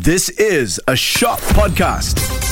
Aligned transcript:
This 0.00 0.30
is 0.30 0.80
a 0.88 0.96
Shock 0.96 1.38
Podcast. 1.40 2.51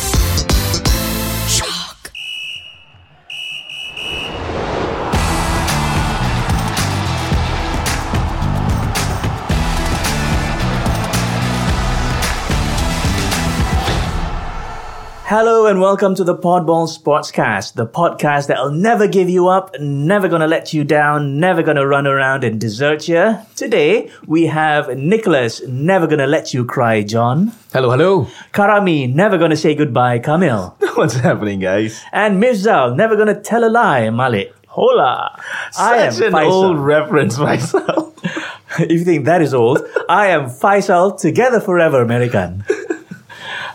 Hello 15.30 15.66
and 15.66 15.80
welcome 15.80 16.16
to 16.16 16.24
the 16.24 16.34
Podball 16.34 16.90
Sportscast, 16.90 17.74
the 17.74 17.86
podcast 17.86 18.48
that'll 18.48 18.72
never 18.72 19.06
give 19.06 19.30
you 19.30 19.46
up, 19.46 19.70
never 19.78 20.26
gonna 20.26 20.48
let 20.48 20.72
you 20.72 20.82
down, 20.82 21.38
never 21.38 21.62
gonna 21.62 21.86
run 21.86 22.04
around 22.04 22.42
and 22.42 22.60
desert 22.60 23.06
you. 23.06 23.38
Today 23.54 24.10
we 24.26 24.46
have 24.46 24.98
Nicholas, 24.98 25.64
never 25.68 26.08
gonna 26.08 26.26
let 26.26 26.52
you 26.52 26.64
cry, 26.64 27.04
John. 27.04 27.52
Hello, 27.72 27.92
hello. 27.92 28.26
Karami, 28.52 29.14
never 29.14 29.38
gonna 29.38 29.54
say 29.54 29.76
goodbye, 29.76 30.18
Kamil. 30.18 30.74
What's 30.96 31.14
happening, 31.14 31.60
guys? 31.60 32.02
And 32.10 32.42
Mirzal, 32.42 32.96
never 32.96 33.14
gonna 33.14 33.40
tell 33.40 33.62
a 33.62 33.70
lie, 33.70 34.10
Malik. 34.10 34.52
Hola. 34.66 35.40
I 35.78 35.98
am 35.98 36.12
Such 36.12 36.26
an 36.26 36.32
Faisal. 36.32 36.50
old 36.50 36.78
reference 36.80 37.38
myself. 37.38 38.18
if 38.80 38.90
you 38.90 39.04
think 39.04 39.26
that 39.26 39.42
is 39.42 39.54
old, 39.54 39.78
I 40.08 40.26
am 40.26 40.46
Faisal, 40.46 41.16
together 41.16 41.60
forever, 41.60 42.02
American. 42.02 42.64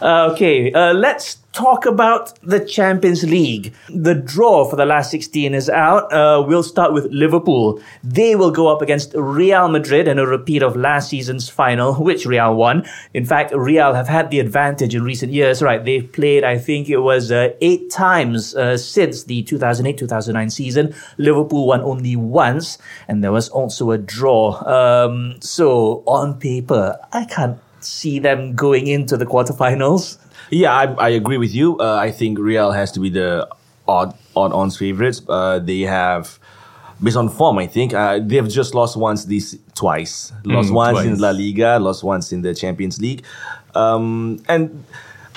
Uh, 0.02 0.30
okay, 0.34 0.72
uh, 0.74 0.94
let's 0.94 1.38
talk 1.56 1.86
about 1.86 2.38
the 2.42 2.60
Champions 2.60 3.24
League. 3.24 3.74
The 3.88 4.14
draw 4.14 4.66
for 4.66 4.76
the 4.76 4.86
last 4.86 5.10
16 5.10 5.54
is 5.54 5.70
out. 5.70 6.12
Uh, 6.12 6.44
we'll 6.46 6.64
start 6.64 6.92
with 6.92 7.06
Liverpool. 7.12 7.82
They 8.04 8.36
will 8.36 8.52
go 8.52 8.68
up 8.68 8.82
against 8.82 9.14
Real 9.16 9.70
Madrid 9.70 10.08
in 10.08 10.20
a 10.20 10.28
repeat 10.28 10.62
of 10.62 10.76
last 10.76 11.10
season's 11.10 11.48
final, 11.48 11.94
which 12.08 12.26
Real 12.26 12.54
won. 12.54 12.86
In 13.14 13.26
fact, 13.26 13.54
Real 13.56 13.94
have 13.94 14.10
had 14.10 14.30
the 14.32 14.40
advantage 14.42 14.94
in 14.94 15.04
recent 15.04 15.32
years, 15.32 15.62
right? 15.62 15.84
They've 15.84 16.12
played, 16.12 16.44
I 16.44 16.58
think 16.58 16.90
it 16.90 17.00
was 17.00 17.32
uh, 17.32 17.54
eight 17.62 17.90
times 17.90 18.54
uh, 18.54 18.78
since 18.78 19.24
the 19.24 19.42
2008 19.44 19.98
2009 19.98 20.50
season. 20.50 20.94
Liverpool 21.18 21.68
won 21.68 21.82
only 21.82 22.18
once, 22.18 22.78
and 23.08 23.24
there 23.24 23.32
was 23.32 23.48
also 23.48 23.92
a 23.92 23.98
draw. 23.98 24.62
Um, 24.68 25.38
so, 25.40 26.04
on 26.06 26.38
paper, 26.38 27.00
I 27.14 27.24
can't 27.24 27.60
see 27.80 28.20
them 28.20 28.56
going 28.56 28.88
into 28.88 29.16
the 29.16 29.26
quarterfinals. 29.26 30.18
Yeah, 30.50 30.74
I, 30.74 30.86
I 30.94 31.10
agree 31.10 31.38
with 31.38 31.54
you. 31.54 31.78
Uh, 31.80 31.96
I 31.96 32.12
think 32.12 32.38
Real 32.40 32.72
has 32.72 32.92
to 32.94 33.00
be 33.00 33.10
the 33.10 33.48
odd 33.88 34.16
odd 34.36 34.52
on 34.52 34.70
favorites. 34.72 35.22
Uh, 35.28 35.60
they 35.60 35.82
have, 35.82 36.40
based 37.02 37.18
on 37.18 37.30
form, 37.30 37.58
I 37.58 37.68
think 37.68 37.94
uh, 37.94 38.20
they've 38.22 38.48
just 38.48 38.76
lost 38.76 38.98
once 38.98 39.26
this 39.26 39.58
twice. 39.74 40.32
Lost 40.44 40.72
once 40.72 41.06
in. 41.06 41.20
La 41.20 41.32
Liga, 41.32 41.80
lost 41.80 42.04
once 42.04 42.32
in 42.32 42.42
the 42.42 42.54
Champions 42.54 43.00
League, 43.00 43.24
um, 43.74 44.42
and. 44.48 44.84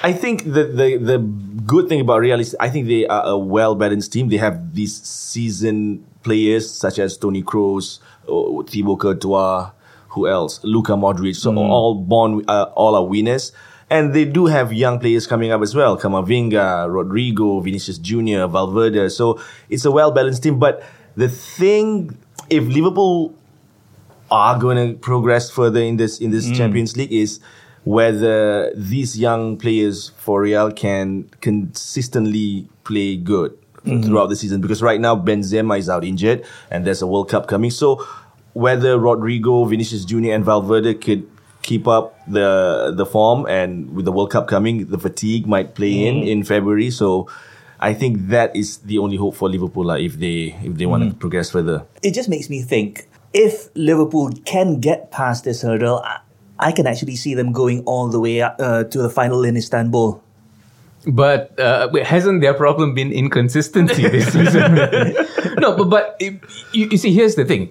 I 0.00 0.12
think 0.12 0.44
the, 0.44 0.62
the 0.62 0.96
the 0.96 1.18
good 1.18 1.88
thing 1.88 2.00
about 2.00 2.20
Real 2.20 2.38
is 2.38 2.54
I 2.60 2.70
think 2.70 2.86
they 2.86 3.04
are 3.08 3.30
a 3.30 3.36
well 3.36 3.74
balanced 3.74 4.12
team. 4.12 4.28
They 4.28 4.36
have 4.36 4.72
these 4.72 4.94
seasoned 5.02 6.06
players 6.22 6.70
such 6.70 7.00
as 7.00 7.16
Toni 7.16 7.42
Kroos, 7.42 7.98
uh, 8.28 8.62
Thibaut 8.62 9.00
Courtois, 9.00 9.72
who 10.10 10.28
else? 10.28 10.60
Luka 10.62 10.92
Modric. 10.92 11.34
So 11.34 11.52
all 11.56 11.96
born, 11.96 12.44
uh, 12.46 12.70
all 12.76 12.94
are 12.94 13.04
winners. 13.04 13.50
And 13.90 14.12
they 14.12 14.26
do 14.26 14.46
have 14.46 14.72
young 14.72 14.98
players 14.98 15.26
coming 15.26 15.50
up 15.50 15.62
as 15.62 15.74
well. 15.74 15.98
Camavinga, 15.98 16.88
Rodrygo, 16.88 17.62
Vinicius 17.64 17.96
Junior, 17.98 18.46
Valverde. 18.46 19.08
So 19.08 19.40
it's 19.70 19.84
a 19.84 19.90
well 19.90 20.10
balanced 20.10 20.42
team. 20.42 20.58
But 20.58 20.82
the 21.16 21.28
thing, 21.28 22.16
if 22.50 22.64
Liverpool 22.64 23.34
are 24.30 24.58
going 24.58 24.76
to 24.76 24.98
progress 24.98 25.50
further 25.50 25.80
in 25.80 25.96
this 25.96 26.20
in 26.20 26.30
this 26.30 26.46
mm. 26.46 26.56
Champions 26.56 26.96
League, 26.96 27.12
is 27.12 27.40
whether 27.84 28.70
these 28.74 29.18
young 29.18 29.56
players 29.56 30.10
for 30.18 30.42
Real 30.42 30.70
can 30.70 31.24
consistently 31.40 32.68
play 32.84 33.16
good 33.16 33.56
mm-hmm. 33.84 34.02
throughout 34.02 34.26
the 34.26 34.36
season. 34.36 34.60
Because 34.60 34.82
right 34.82 35.00
now 35.00 35.16
Benzema 35.16 35.78
is 35.78 35.88
out 35.88 36.04
injured, 36.04 36.44
and 36.70 36.84
there's 36.86 37.00
a 37.00 37.06
World 37.06 37.30
Cup 37.30 37.46
coming. 37.46 37.70
So 37.70 38.06
whether 38.52 38.98
Rodrygo, 38.98 39.68
Vinicius 39.68 40.04
Junior, 40.04 40.34
and 40.34 40.44
Valverde 40.44 40.94
could 40.94 41.28
keep 41.68 41.84
up 41.86 42.16
the 42.24 42.48
the 42.96 43.04
form, 43.04 43.44
and 43.46 43.92
with 43.94 44.08
the 44.08 44.14
World 44.16 44.32
Cup 44.32 44.48
coming, 44.48 44.88
the 44.88 44.96
fatigue 44.98 45.44
might 45.44 45.76
play 45.76 45.92
in 46.08 46.24
in 46.24 46.40
February. 46.44 46.88
So. 46.90 47.28
I 47.78 47.94
think 47.94 48.34
that 48.34 48.50
is 48.58 48.82
the 48.90 48.98
only 48.98 49.14
hope 49.14 49.38
for 49.38 49.46
Liverpool 49.46 49.86
lah, 49.86 50.02
if 50.02 50.18
they 50.18 50.50
if 50.66 50.74
they 50.82 50.82
want 50.90 51.06
to 51.06 51.14
progress 51.14 51.54
further. 51.54 51.86
it 52.02 52.10
just 52.10 52.26
makes 52.26 52.50
me 52.50 52.58
think 52.58 53.06
if 53.30 53.70
Liverpool 53.78 54.34
can 54.42 54.82
get 54.82 55.14
past 55.14 55.46
this 55.46 55.62
hurdle, 55.62 56.02
I, 56.02 56.18
I 56.58 56.74
can 56.74 56.90
actually 56.90 57.14
see 57.14 57.38
them 57.38 57.54
going 57.54 57.86
all 57.86 58.10
the 58.10 58.18
way 58.18 58.42
uh, 58.42 58.82
to 58.82 58.98
the 58.98 59.06
final 59.06 59.46
in 59.46 59.54
Istanbul. 59.54 60.18
But 61.06 61.54
uh, 61.54 61.86
hasn't 62.02 62.42
their 62.42 62.50
problem 62.50 62.98
been 62.98 63.14
inconsistency 63.14 64.10
this 64.10 64.26
season? 64.34 64.74
no, 65.62 65.78
but, 65.78 65.86
but 65.86 66.04
it- 66.18 66.42
you, 66.74 66.90
you 66.90 66.98
see, 66.98 67.14
here's 67.14 67.38
the 67.38 67.46
thing. 67.46 67.70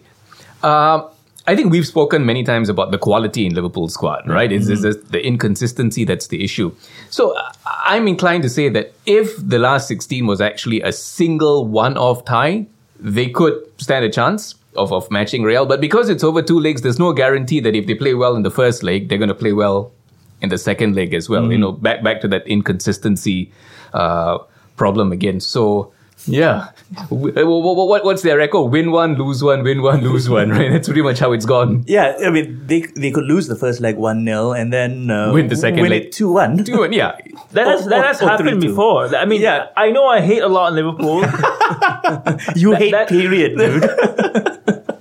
Um, 0.64 1.12
I 1.48 1.56
think 1.56 1.72
we've 1.72 1.88
spoken 1.88 2.26
many 2.26 2.44
times 2.44 2.68
about 2.68 2.92
the 2.92 2.98
quality 2.98 3.46
in 3.46 3.56
Liverpool's 3.56 3.94
squad, 3.94 4.28
right? 4.28 4.52
It's, 4.52 4.68
it's 4.68 4.82
just 4.82 5.12
the 5.14 5.26
inconsistency 5.26 6.04
that's 6.04 6.28
the 6.28 6.44
issue. 6.44 6.76
So 7.10 7.34
I'm 7.66 8.06
inclined 8.08 8.44
to 8.44 8.50
say 8.50 8.68
that 8.68 8.94
if 9.06 9.34
the 9.38 9.58
last 9.58 9.88
16 9.88 10.28
was 10.28 10.42
actually 10.42 10.82
a 10.82 10.92
single 10.92 11.66
one-off 11.66 12.26
tie, 12.26 12.68
they 13.00 13.30
could 13.30 13.64
stand 13.78 14.04
a 14.04 14.10
chance 14.10 14.56
of, 14.76 14.92
of 14.92 15.10
matching 15.10 15.44
Real. 15.44 15.66
But 15.66 15.80
because 15.80 16.10
it's 16.10 16.24
over 16.24 16.42
two 16.42 16.60
legs, 16.60 16.82
there's 16.82 17.00
no 17.00 17.14
guarantee 17.14 17.62
that 17.62 17.76
if 17.76 17.88
they 17.88 17.96
play 17.96 18.14
well 18.14 18.36
in 18.36 18.44
the 18.44 18.52
first 18.52 18.84
leg, 18.84 19.08
they're 19.08 19.18
going 19.18 19.30
to 19.30 19.36
play 19.36 19.54
well 19.54 19.94
in 20.42 20.50
the 20.50 20.58
second 20.58 20.96
leg 20.96 21.14
as 21.14 21.30
well. 21.30 21.50
You 21.52 21.58
know, 21.58 21.72
back 21.72 22.04
back 22.04 22.22
to 22.22 22.28
that 22.28 22.46
inconsistency 22.48 23.52
uh, 23.94 24.40
problem 24.76 25.12
again. 25.12 25.40
So 25.40 25.94
yeah, 26.26 26.70
what, 27.10 27.36
what, 27.46 28.04
what's 28.04 28.22
their 28.24 28.38
record? 28.38 28.72
Win 28.72 28.92
one, 28.92 29.16
lose 29.16 29.44
one, 29.44 29.64
win 29.64 29.82
one, 29.82 30.02
lose 30.02 30.30
one. 30.30 30.50
Right? 30.50 30.72
That's 30.72 30.88
pretty 30.88 31.02
much 31.04 31.20
how 31.20 31.32
it's 31.32 31.46
gone. 31.46 31.84
Yeah, 31.88 32.18
I 32.26 32.30
mean, 32.32 32.62
they, 32.66 32.82
they 32.96 33.12
could 33.12 33.26
lose 33.26 33.48
the 33.48 33.56
first 33.56 33.80
leg 33.82 33.96
1 33.98 34.26
0 34.26 34.52
and 34.54 34.74
then 34.74 35.10
uh, 35.12 35.32
Win 35.32 35.48
the 35.48 35.56
second 35.56 35.82
win 35.82 35.92
leg. 35.92 36.06
it 36.06 36.12
2 36.14 36.32
1. 36.32 36.58
Do 36.64 36.84
it, 36.84 36.94
yeah. 36.94 37.18
That 37.52 37.68
has, 37.68 37.86
Or- 37.86 37.90
that 37.90 38.00
or- 38.00 38.08
has 38.08 38.22
or 38.22 38.30
happened 38.30 38.50
3-2. 38.58 38.62
before. 38.62 39.16
I 39.16 39.26
mean, 39.26 39.42
Yeah. 39.42 39.68
I 39.78 39.92
know 39.92 40.06
I 40.08 40.22
hate 40.22 40.42
a 40.42 40.48
lot 40.48 40.70
in 40.70 40.76
Liverpool. 40.76 41.22
You 42.56 42.72
That- 42.72 42.80
hate 42.82 42.92
that- 42.92 43.08
period, 43.10 43.58
dude. 43.58 43.84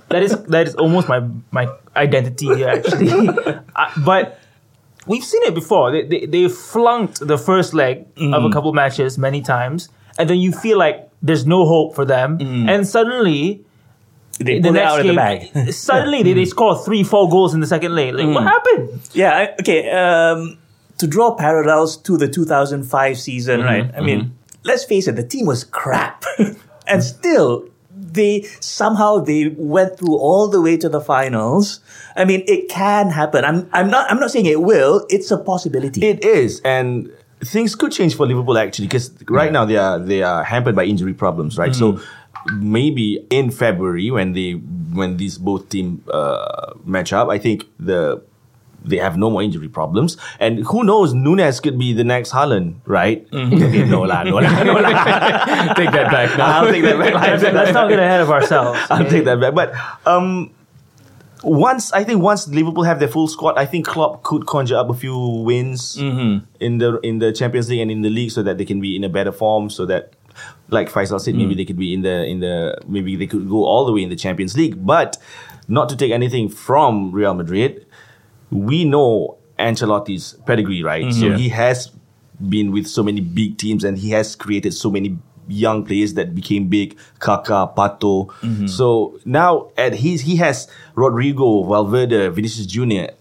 that 0.09 0.23
is 0.23 0.37
that 0.45 0.67
is 0.67 0.75
almost 0.75 1.07
my 1.09 1.21
my 1.51 1.67
identity 1.95 2.47
here, 2.55 2.69
actually. 2.69 3.27
Uh, 3.75 3.89
but 4.05 4.39
we've 5.07 5.23
seen 5.23 5.43
it 5.43 5.53
before. 5.55 5.91
They, 5.91 6.03
they 6.05 6.25
they 6.25 6.47
flunked 6.47 7.19
the 7.25 7.37
first 7.37 7.73
leg 7.73 8.05
of 8.17 8.43
a 8.45 8.49
couple 8.49 8.71
matches 8.73 9.17
many 9.17 9.41
times, 9.41 9.89
and 10.17 10.29
then 10.29 10.37
you 10.39 10.51
feel 10.51 10.77
like 10.77 11.06
there's 11.21 11.45
no 11.45 11.65
hope 11.65 11.95
for 11.95 12.05
them, 12.05 12.37
and 12.41 12.85
suddenly. 12.87 13.63
they 14.39 14.59
the 14.59 14.69
pull 14.69 14.69
it 14.69 14.73
next 14.79 14.91
out 14.91 14.99
of 14.99 15.05
the 15.07 15.13
game, 15.13 15.15
bag. 15.15 15.73
suddenly 15.73 16.21
they, 16.23 16.33
they 16.33 16.45
score 16.45 16.77
three, 16.77 17.03
four 17.03 17.29
goals 17.29 17.53
in 17.53 17.59
the 17.59 17.67
second 17.67 17.95
leg. 17.95 18.13
Like, 18.13 18.27
what 18.33 18.43
happened? 18.43 19.01
Yeah, 19.13 19.35
I- 19.35 19.53
okay. 19.61 19.89
Um, 19.91 20.57
to 20.99 21.07
draw 21.07 21.35
parallels 21.35 21.97
to 21.97 22.17
the 22.17 22.27
2005 22.27 23.17
season, 23.19 23.59
Mm-hmm, 23.61 23.67
right? 23.67 23.91
I 23.95 24.01
mean, 24.01 24.35
let's 24.63 24.83
face 24.83 25.07
it, 25.07 25.15
the 25.15 25.23
team 25.23 25.45
was 25.45 25.63
crap. 25.63 26.23
and 26.87 27.03
still, 27.03 27.67
they 27.95 28.43
somehow 28.61 29.19
they 29.19 29.49
went 29.57 29.97
through 29.99 30.15
all 30.17 30.47
the 30.47 30.61
way 30.61 30.77
to 30.77 30.89
the 30.89 31.01
finals. 31.01 31.79
I 32.15 32.25
mean, 32.25 32.43
it 32.47 32.69
can 32.69 33.09
happen. 33.09 33.45
I'm, 33.45 33.69
I'm 33.73 33.89
not, 33.89 34.09
I'm 34.09 34.19
not 34.19 34.31
saying 34.31 34.45
it 34.47 34.61
will. 34.61 35.05
It's 35.09 35.29
a 35.31 35.37
possibility. 35.37 36.05
It 36.05 36.23
is, 36.23 36.61
and 36.61 37.11
things 37.41 37.75
could 37.75 37.91
change 37.91 38.15
for 38.15 38.25
Liverpool 38.25 38.57
actually, 38.57 38.87
because 38.87 39.11
right 39.29 39.51
now 39.51 39.65
they 39.65 39.77
are 39.77 39.99
they 39.99 40.23
are 40.23 40.43
hampered 40.43 40.75
by 40.75 40.83
injury 40.83 41.13
problems, 41.13 41.57
right? 41.57 41.75
So 41.75 41.99
maybe 42.53 43.25
in 43.29 43.51
February 43.51 44.11
when 44.11 44.33
they 44.33 44.53
when 44.53 45.17
these 45.17 45.37
both 45.37 45.69
team 45.69 46.03
uh, 46.11 46.73
match 46.85 47.13
up, 47.13 47.29
I 47.29 47.37
think 47.37 47.65
the 47.79 48.21
they 48.83 48.97
have 48.97 49.17
no 49.17 49.29
more 49.29 49.41
injury 49.41 49.67
problems, 49.67 50.17
and 50.39 50.59
who 50.65 50.83
knows, 50.83 51.13
Nunez 51.13 51.59
could 51.59 51.77
be 51.77 51.93
the 51.93 52.03
next 52.03 52.31
Haaland, 52.31 52.75
right? 52.85 53.27
Okay, 53.33 53.83
no 53.85 54.01
lah, 54.01 54.23
no 54.23 54.37
lah, 54.37 54.63
no 54.63 54.73
lah. 54.73 55.73
Take 55.75 55.91
that 55.91 56.09
back 56.09 56.37
now. 56.37 56.61
I'll 56.61 56.71
take 56.71 56.83
that 56.83 56.97
back. 56.97 57.13
Let's, 57.13 57.43
let's 57.59 57.73
not 57.73 57.89
get 57.89 57.99
ahead 57.99 58.21
of 58.21 58.31
ourselves. 58.31 58.79
I'll 58.89 59.09
take 59.09 59.25
that 59.25 59.41
back. 59.41 59.53
But 59.53 59.73
um, 60.05 60.51
once 61.47 61.91
I 61.93 62.03
think 62.03 62.21
once 62.21 62.47
Liverpool 62.47 62.83
have 62.83 62.99
their 62.99 63.07
full 63.07 63.27
squad, 63.27 63.57
I 63.57 63.65
think 63.65 63.87
Klopp 63.87 64.23
could 64.23 64.45
conjure 64.45 64.75
up 64.75 64.89
a 64.89 64.93
few 64.93 65.17
wins 65.17 65.95
mm-hmm. 65.95 66.45
in 66.59 66.77
the 66.77 66.99
in 66.99 67.19
the 67.19 67.31
Champions 67.31 67.69
League 67.69 67.79
and 67.79 67.89
in 67.89 68.01
the 68.01 68.09
league, 68.09 68.31
so 68.31 68.43
that 68.43 68.57
they 68.57 68.65
can 68.65 68.81
be 68.81 68.95
in 68.95 69.03
a 69.03 69.09
better 69.09 69.31
form. 69.31 69.69
So 69.69 69.85
that, 69.85 70.13
like 70.69 70.91
Faisal 70.91 71.19
said, 71.19 71.35
maybe 71.35 71.53
mm. 71.53 71.57
they 71.57 71.65
could 71.65 71.77
be 71.77 71.93
in 71.93 72.01
the 72.01 72.25
in 72.25 72.41
the 72.41 72.77
maybe 72.87 73.15
they 73.15 73.27
could 73.27 73.47
go 73.49 73.63
all 73.63 73.85
the 73.85 73.93
way 73.93 74.03
in 74.03 74.09
the 74.09 74.15
Champions 74.15 74.57
League. 74.57 74.85
But 74.85 75.17
not 75.67 75.89
to 75.89 75.95
take 75.95 76.11
anything 76.11 76.49
from 76.49 77.11
Real 77.11 77.33
Madrid, 77.33 77.85
we 78.51 78.83
know 78.83 79.37
Ancelotti's 79.57 80.33
pedigree, 80.45 80.83
right? 80.83 81.05
Mm-hmm. 81.05 81.19
So 81.19 81.27
Yeah. 81.27 81.37
he 81.37 81.49
has 81.49 81.91
been 82.49 82.71
with 82.71 82.87
so 82.87 83.03
many 83.03 83.21
big 83.21 83.57
teams 83.57 83.83
and 83.83 83.97
he 83.97 84.11
has 84.11 84.35
created 84.35 84.73
so 84.73 84.91
many 84.91 85.17
young 85.47 85.85
players 85.85 86.13
that 86.15 86.35
became 86.35 86.67
big, 86.67 86.97
Kaká, 87.19 87.75
Pato. 87.75 88.27
Mm-hmm. 88.41 88.67
So 88.67 89.19
now 89.25 89.71
at 89.77 89.95
his 89.95 90.21
he 90.21 90.37
has 90.37 90.67
Rodrygo, 90.95 91.67
Valverde, 91.67 92.29
Vinicius 92.29 92.65
Junior 92.65 93.11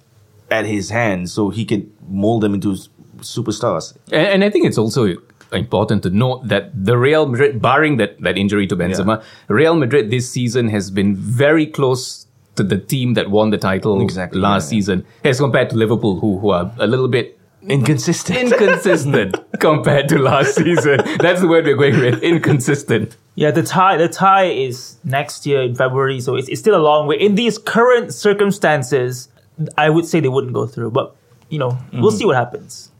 at 0.50 0.64
his 0.64 0.90
hands, 0.90 1.32
so 1.32 1.50
he 1.50 1.64
can 1.64 1.92
mold 2.08 2.42
them 2.42 2.54
into 2.54 2.76
superstars. 3.18 3.96
And, 4.12 4.26
and 4.28 4.44
I 4.44 4.50
think 4.50 4.66
it's 4.66 4.78
also 4.78 5.16
important 5.52 6.02
to 6.02 6.10
note 6.10 6.46
that 6.48 6.72
the 6.84 6.96
Real 6.98 7.26
Madrid, 7.26 7.62
barring 7.62 7.96
that, 7.98 8.20
that 8.20 8.36
injury 8.36 8.66
to 8.66 8.76
Benzema, 8.76 9.22
Real 9.48 9.76
Madrid 9.76 10.10
this 10.10 10.28
season 10.30 10.68
has 10.68 10.90
been 10.90 11.14
very 11.16 11.66
close 11.66 12.26
to 12.56 12.62
the 12.62 12.78
team 12.78 13.14
that 13.14 13.30
won 13.30 13.50
the 13.50 13.58
title 13.58 14.00
Exactly, 14.00 14.40
last 14.40 14.72
yeah, 14.72 14.76
yeah. 14.76 14.80
season, 14.80 15.06
as 15.24 15.38
compared 15.38 15.70
to 15.70 15.76
Liverpool, 15.76 16.20
who, 16.20 16.38
who 16.38 16.50
are 16.50 16.72
a 16.78 16.86
little 16.86 17.08
bit 17.08 17.35
Inconsistent. 17.68 18.38
inconsistent 18.38 19.36
compared 19.60 20.08
to 20.10 20.18
last 20.18 20.54
season. 20.54 21.00
That's 21.18 21.40
the 21.40 21.48
word 21.48 21.64
we're 21.64 21.76
going 21.76 21.98
with. 22.00 22.22
Inconsistent. 22.22 23.16
Yeah, 23.34 23.50
the 23.50 23.62
tie 23.62 23.96
the 23.96 24.08
tie 24.08 24.44
is 24.44 24.96
next 25.04 25.46
year 25.46 25.62
in 25.62 25.74
February, 25.74 26.20
so 26.20 26.36
it's, 26.36 26.48
it's 26.48 26.60
still 26.60 26.76
a 26.76 26.80
long 26.80 27.06
way. 27.06 27.16
In 27.16 27.34
these 27.34 27.58
current 27.58 28.14
circumstances, 28.14 29.28
I 29.76 29.90
would 29.90 30.06
say 30.06 30.20
they 30.20 30.28
wouldn't 30.28 30.54
go 30.54 30.66
through, 30.66 30.90
but 30.90 31.14
you 31.48 31.58
know, 31.58 31.78
we'll 31.92 32.10
mm-hmm. 32.10 32.18
see 32.18 32.24
what 32.24 32.36
happens. 32.36 32.90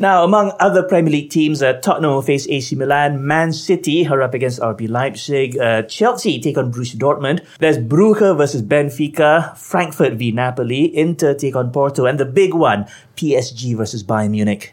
Now, 0.00 0.22
among 0.22 0.52
other 0.60 0.84
Premier 0.84 1.10
League 1.10 1.30
teams, 1.30 1.60
uh, 1.60 1.72
Tottenham 1.72 2.12
will 2.12 2.22
face 2.22 2.46
AC 2.46 2.76
Milan, 2.76 3.26
Man 3.26 3.52
City 3.52 4.06
are 4.06 4.22
up 4.22 4.32
against 4.32 4.60
RB 4.60 4.88
Leipzig, 4.88 5.58
uh, 5.58 5.82
Chelsea 5.82 6.38
take 6.38 6.56
on 6.56 6.72
Borussia 6.72 6.96
Dortmund. 6.96 7.44
There's 7.58 7.78
Brugge 7.78 8.36
versus 8.36 8.62
Benfica, 8.62 9.56
Frankfurt 9.56 10.12
v 10.12 10.30
Napoli, 10.30 10.96
Inter 10.96 11.34
take 11.34 11.56
on 11.56 11.72
Porto, 11.72 12.06
and 12.06 12.16
the 12.16 12.24
big 12.24 12.54
one, 12.54 12.86
PSG 13.16 13.76
versus 13.76 14.04
Bayern 14.04 14.30
Munich. 14.30 14.72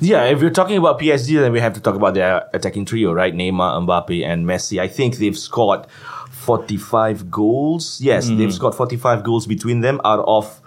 Yeah, 0.00 0.24
if 0.24 0.40
you're 0.40 0.50
talking 0.50 0.76
about 0.76 0.98
PSG, 0.98 1.38
then 1.38 1.52
we 1.52 1.60
have 1.60 1.74
to 1.74 1.80
talk 1.80 1.94
about 1.94 2.14
their 2.14 2.50
attacking 2.52 2.84
trio, 2.84 3.12
right? 3.12 3.32
Neymar, 3.32 3.86
Mbappe, 3.86 4.26
and 4.26 4.44
Messi. 4.44 4.80
I 4.80 4.88
think 4.88 5.18
they've 5.18 5.38
scored 5.38 5.86
45 6.30 7.30
goals. 7.30 8.00
Yes, 8.00 8.28
they've 8.28 8.52
scored 8.52 8.74
45 8.74 9.22
goals 9.22 9.46
between 9.46 9.82
them 9.82 10.00
out 10.04 10.24
of 10.26 10.60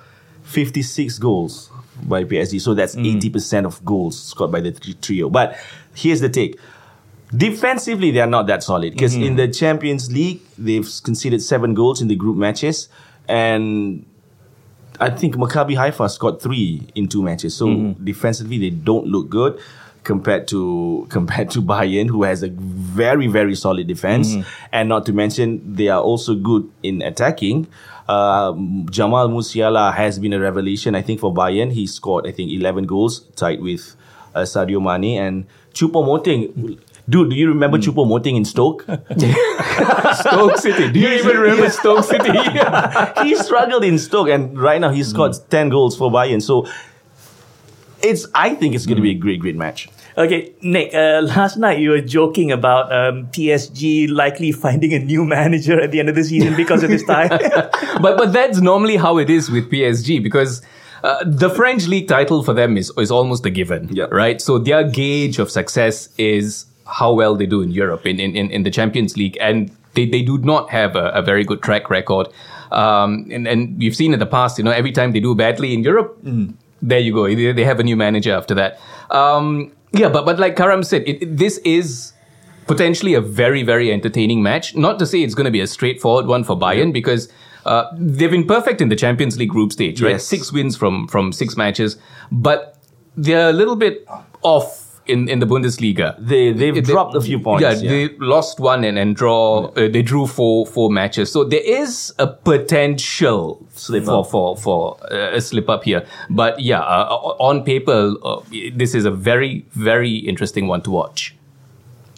56 0.43 1.19
goals 1.19 1.69
by 2.03 2.23
PSG. 2.23 2.61
So 2.61 2.73
that's 2.73 2.93
hmm. 2.93 3.03
80% 3.03 3.65
of 3.65 3.83
goals 3.83 4.21
scored 4.21 4.51
by 4.51 4.61
the 4.61 4.71
tri- 4.71 4.95
trio. 5.01 5.29
But 5.29 5.57
here's 5.95 6.21
the 6.21 6.29
take. 6.29 6.59
Defensively, 7.35 8.11
they 8.11 8.21
are 8.21 8.27
not 8.27 8.47
that 8.47 8.63
solid 8.63 8.93
because 8.93 9.15
in 9.15 9.31
hmm. 9.31 9.35
the 9.35 9.47
Champions 9.47 10.11
League, 10.11 10.41
they've 10.57 10.89
conceded 11.03 11.41
seven 11.41 11.73
goals 11.73 12.01
in 12.01 12.07
the 12.07 12.15
group 12.15 12.37
matches. 12.37 12.89
And 13.27 14.05
I 14.99 15.11
think 15.11 15.35
Maccabi 15.35 15.75
Haifa 15.75 16.09
scored 16.09 16.41
three 16.41 16.87
in 16.95 17.07
two 17.07 17.21
matches. 17.21 17.55
So 17.55 17.67
hmm. 17.67 18.03
defensively, 18.03 18.57
they 18.57 18.71
don't 18.71 19.05
look 19.05 19.29
good 19.29 19.59
compared 20.09 20.47
to 20.47 21.05
compared 21.11 21.51
to 21.51 21.61
Bayern, 21.61 22.09
who 22.09 22.23
has 22.23 22.41
a 22.41 22.49
very 22.49 23.27
very 23.27 23.53
solid 23.53 23.85
defense, 23.85 24.33
and 24.71 24.89
not 24.89 25.05
to 25.05 25.13
mention 25.13 25.61
they 25.75 25.87
are 25.87 26.01
also 26.01 26.33
good 26.33 26.67
in 26.81 27.03
attacking. 27.03 27.67
Uh, 28.07 28.53
Jamal 28.89 29.29
Musiala 29.29 29.93
has 29.93 30.17
been 30.17 30.33
a 30.33 30.39
revelation, 30.39 30.95
I 30.95 31.03
think, 31.03 31.19
for 31.19 31.31
Bayern. 31.31 31.71
He 31.71 31.85
scored, 31.85 32.25
I 32.25 32.31
think, 32.31 32.51
11 32.51 32.87
goals, 32.87 33.19
tied 33.35 33.61
with 33.61 33.95
uh, 34.33 34.39
Sadio 34.53 34.81
Mane 34.81 35.21
and 35.21 35.45
Choupo-Moting. 35.75 36.79
Dude, 37.07 37.29
do 37.29 37.35
you 37.35 37.49
remember 37.49 37.77
Choupo-Moting 37.77 38.35
in 38.35 38.45
Stoke? 38.45 38.81
Stoke 40.25 40.57
City. 40.57 40.91
Do 40.91 40.99
you 40.99 41.09
even 41.19 41.37
remember 41.37 41.69
Stoke 41.81 42.03
City? 42.03 42.33
he 43.23 43.35
struggled 43.35 43.83
in 43.83 43.99
Stoke, 43.99 44.29
and 44.29 44.59
right 44.59 44.81
now 44.81 44.89
he 44.89 45.03
scored 45.03 45.35
ten 45.51 45.69
goals 45.69 45.95
for 45.95 46.09
Bayern. 46.09 46.41
So 46.41 46.65
it's, 48.01 48.25
I 48.33 48.55
think 48.55 48.73
it's 48.73 48.87
going 48.87 48.97
to 48.97 49.03
be 49.03 49.11
a 49.11 49.19
great, 49.25 49.39
great 49.39 49.55
match. 49.55 49.87
Okay, 50.19 50.53
Nick, 50.61 50.93
uh, 50.93 51.21
last 51.23 51.55
night 51.55 51.79
you 51.79 51.91
were 51.91 52.01
joking 52.01 52.51
about 52.51 52.91
um, 52.91 53.27
PSG 53.27 54.09
likely 54.09 54.51
finding 54.65 54.93
a 54.93 54.99
new 54.99 55.23
manager 55.25 55.79
at 55.79 55.91
the 55.91 55.99
end 56.01 56.09
of 56.09 56.15
the 56.15 56.25
season 56.25 56.57
because 56.57 56.83
of 56.83 56.89
this 56.89 57.03
tie. 57.07 57.29
but 58.01 58.17
but 58.17 58.33
that's 58.33 58.59
normally 58.59 58.97
how 58.97 59.17
it 59.17 59.29
is 59.29 59.49
with 59.49 59.71
PSG 59.71 60.21
because 60.21 60.61
uh, 61.03 61.23
the 61.25 61.49
French 61.49 61.87
league 61.87 62.09
title 62.09 62.43
for 62.43 62.53
them 62.53 62.75
is 62.75 62.91
is 62.97 63.11
almost 63.11 63.45
a 63.45 63.49
given, 63.49 63.87
Yep. 63.93 64.11
right? 64.11 64.41
So 64.41 64.59
their 64.59 64.83
gauge 64.83 65.39
of 65.39 65.49
success 65.49 66.09
is 66.17 66.65
how 66.85 67.13
well 67.13 67.35
they 67.35 67.45
do 67.45 67.61
in 67.61 67.71
Europe 67.71 68.05
in 68.05 68.19
in, 68.19 68.35
in, 68.35 68.51
in 68.51 68.63
the 68.63 68.71
Champions 68.71 69.15
League, 69.15 69.37
and 69.39 69.71
they, 69.93 70.05
they 70.05 70.21
do 70.21 70.37
not 70.39 70.69
have 70.69 70.97
a, 70.97 71.11
a 71.11 71.21
very 71.21 71.45
good 71.45 71.61
track 71.63 71.89
record. 71.89 72.27
Um, 72.73 73.25
and 73.31 73.47
and 73.47 73.77
we've 73.79 73.95
seen 73.95 74.11
in 74.11 74.19
the 74.19 74.25
past, 74.25 74.57
you 74.57 74.65
know, 74.65 74.71
every 74.71 74.91
time 74.91 75.13
they 75.13 75.21
do 75.21 75.33
badly 75.33 75.73
in 75.73 75.81
Europe, 75.81 76.19
there 76.81 76.99
you 76.99 77.13
go, 77.13 77.25
they, 77.27 77.53
they 77.53 77.63
have 77.63 77.79
a 77.79 77.83
new 77.83 77.95
manager 77.95 78.33
after 78.33 78.53
that. 78.55 78.79
Um, 79.11 79.71
yeah, 79.91 80.09
but 80.09 80.25
but 80.25 80.39
like 80.39 80.55
Karam 80.55 80.83
said, 80.83 81.03
it, 81.07 81.21
it- 81.23 81.37
this 81.37 81.57
is 81.59 82.13
potentially 82.67 83.15
a 83.15 83.21
very, 83.21 83.63
very 83.63 83.91
entertaining 83.91 84.43
match. 84.43 84.75
Not 84.75 84.99
to 84.99 85.05
say 85.05 85.23
it's 85.23 85.33
going 85.33 85.45
to 85.45 85.51
be 85.51 85.59
a 85.61 85.67
straightforward 85.67 86.27
one 86.27 86.43
for 86.43 86.55
Bayern 86.55 86.93
because 86.93 87.27
uh, 87.65 87.85
they've 87.97 88.29
been 88.29 88.45
perfect 88.45 88.79
in 88.81 88.89
the 88.89 88.95
Champions 88.95 89.37
League 89.39 89.49
group 89.49 89.71
stage, 89.71 90.01
right? 90.01 90.11
Yes. 90.11 90.25
Six 90.25 90.51
wins 90.53 90.77
from 90.77 91.07
from 91.07 91.31
six 91.33 91.57
matches, 91.57 91.97
but 92.31 92.77
they're 93.17 93.49
a 93.49 93.53
little 93.53 93.75
bit 93.75 94.07
off 94.43 94.78
in, 95.09 95.27
in 95.27 95.39
the 95.39 95.45
Bundesliga. 95.45 96.15
They 96.19 96.53
they've 96.53 96.75
They- 96.75 96.81
dropped 96.93 97.15
a 97.15 97.21
few 97.21 97.39
points. 97.39 97.63
Yeah, 97.63 97.73
they 97.91 98.09
lost 98.19 98.59
one 98.59 98.83
and, 98.83 98.97
and 98.97 99.15
draw. 99.15 99.67
Uh, 99.75 99.87
they 99.95 100.01
drew 100.01 100.27
four 100.27 100.65
four 100.65 100.89
matches, 100.91 101.31
so 101.31 101.43
there 101.43 101.65
is 101.81 102.13
a 102.19 102.27
potential 102.27 103.65
Slip 103.75 104.05
for 104.05 104.19
up. 104.21 104.27
for 104.29 104.57
for 104.57 104.97
uh, 105.11 105.35
a 105.37 105.41
slip 105.41 105.69
up 105.69 105.83
here. 105.83 106.05
But 106.29 106.59
yeah, 106.59 106.79
uh, 106.81 107.35
on 107.39 107.63
paper, 107.63 108.13
uh, 108.23 108.41
this 108.75 108.93
is 108.95 109.05
a 109.05 109.11
very 109.11 109.65
very 109.71 110.15
interesting 110.17 110.67
one 110.67 110.81
to 110.83 110.91
watch. 110.91 111.35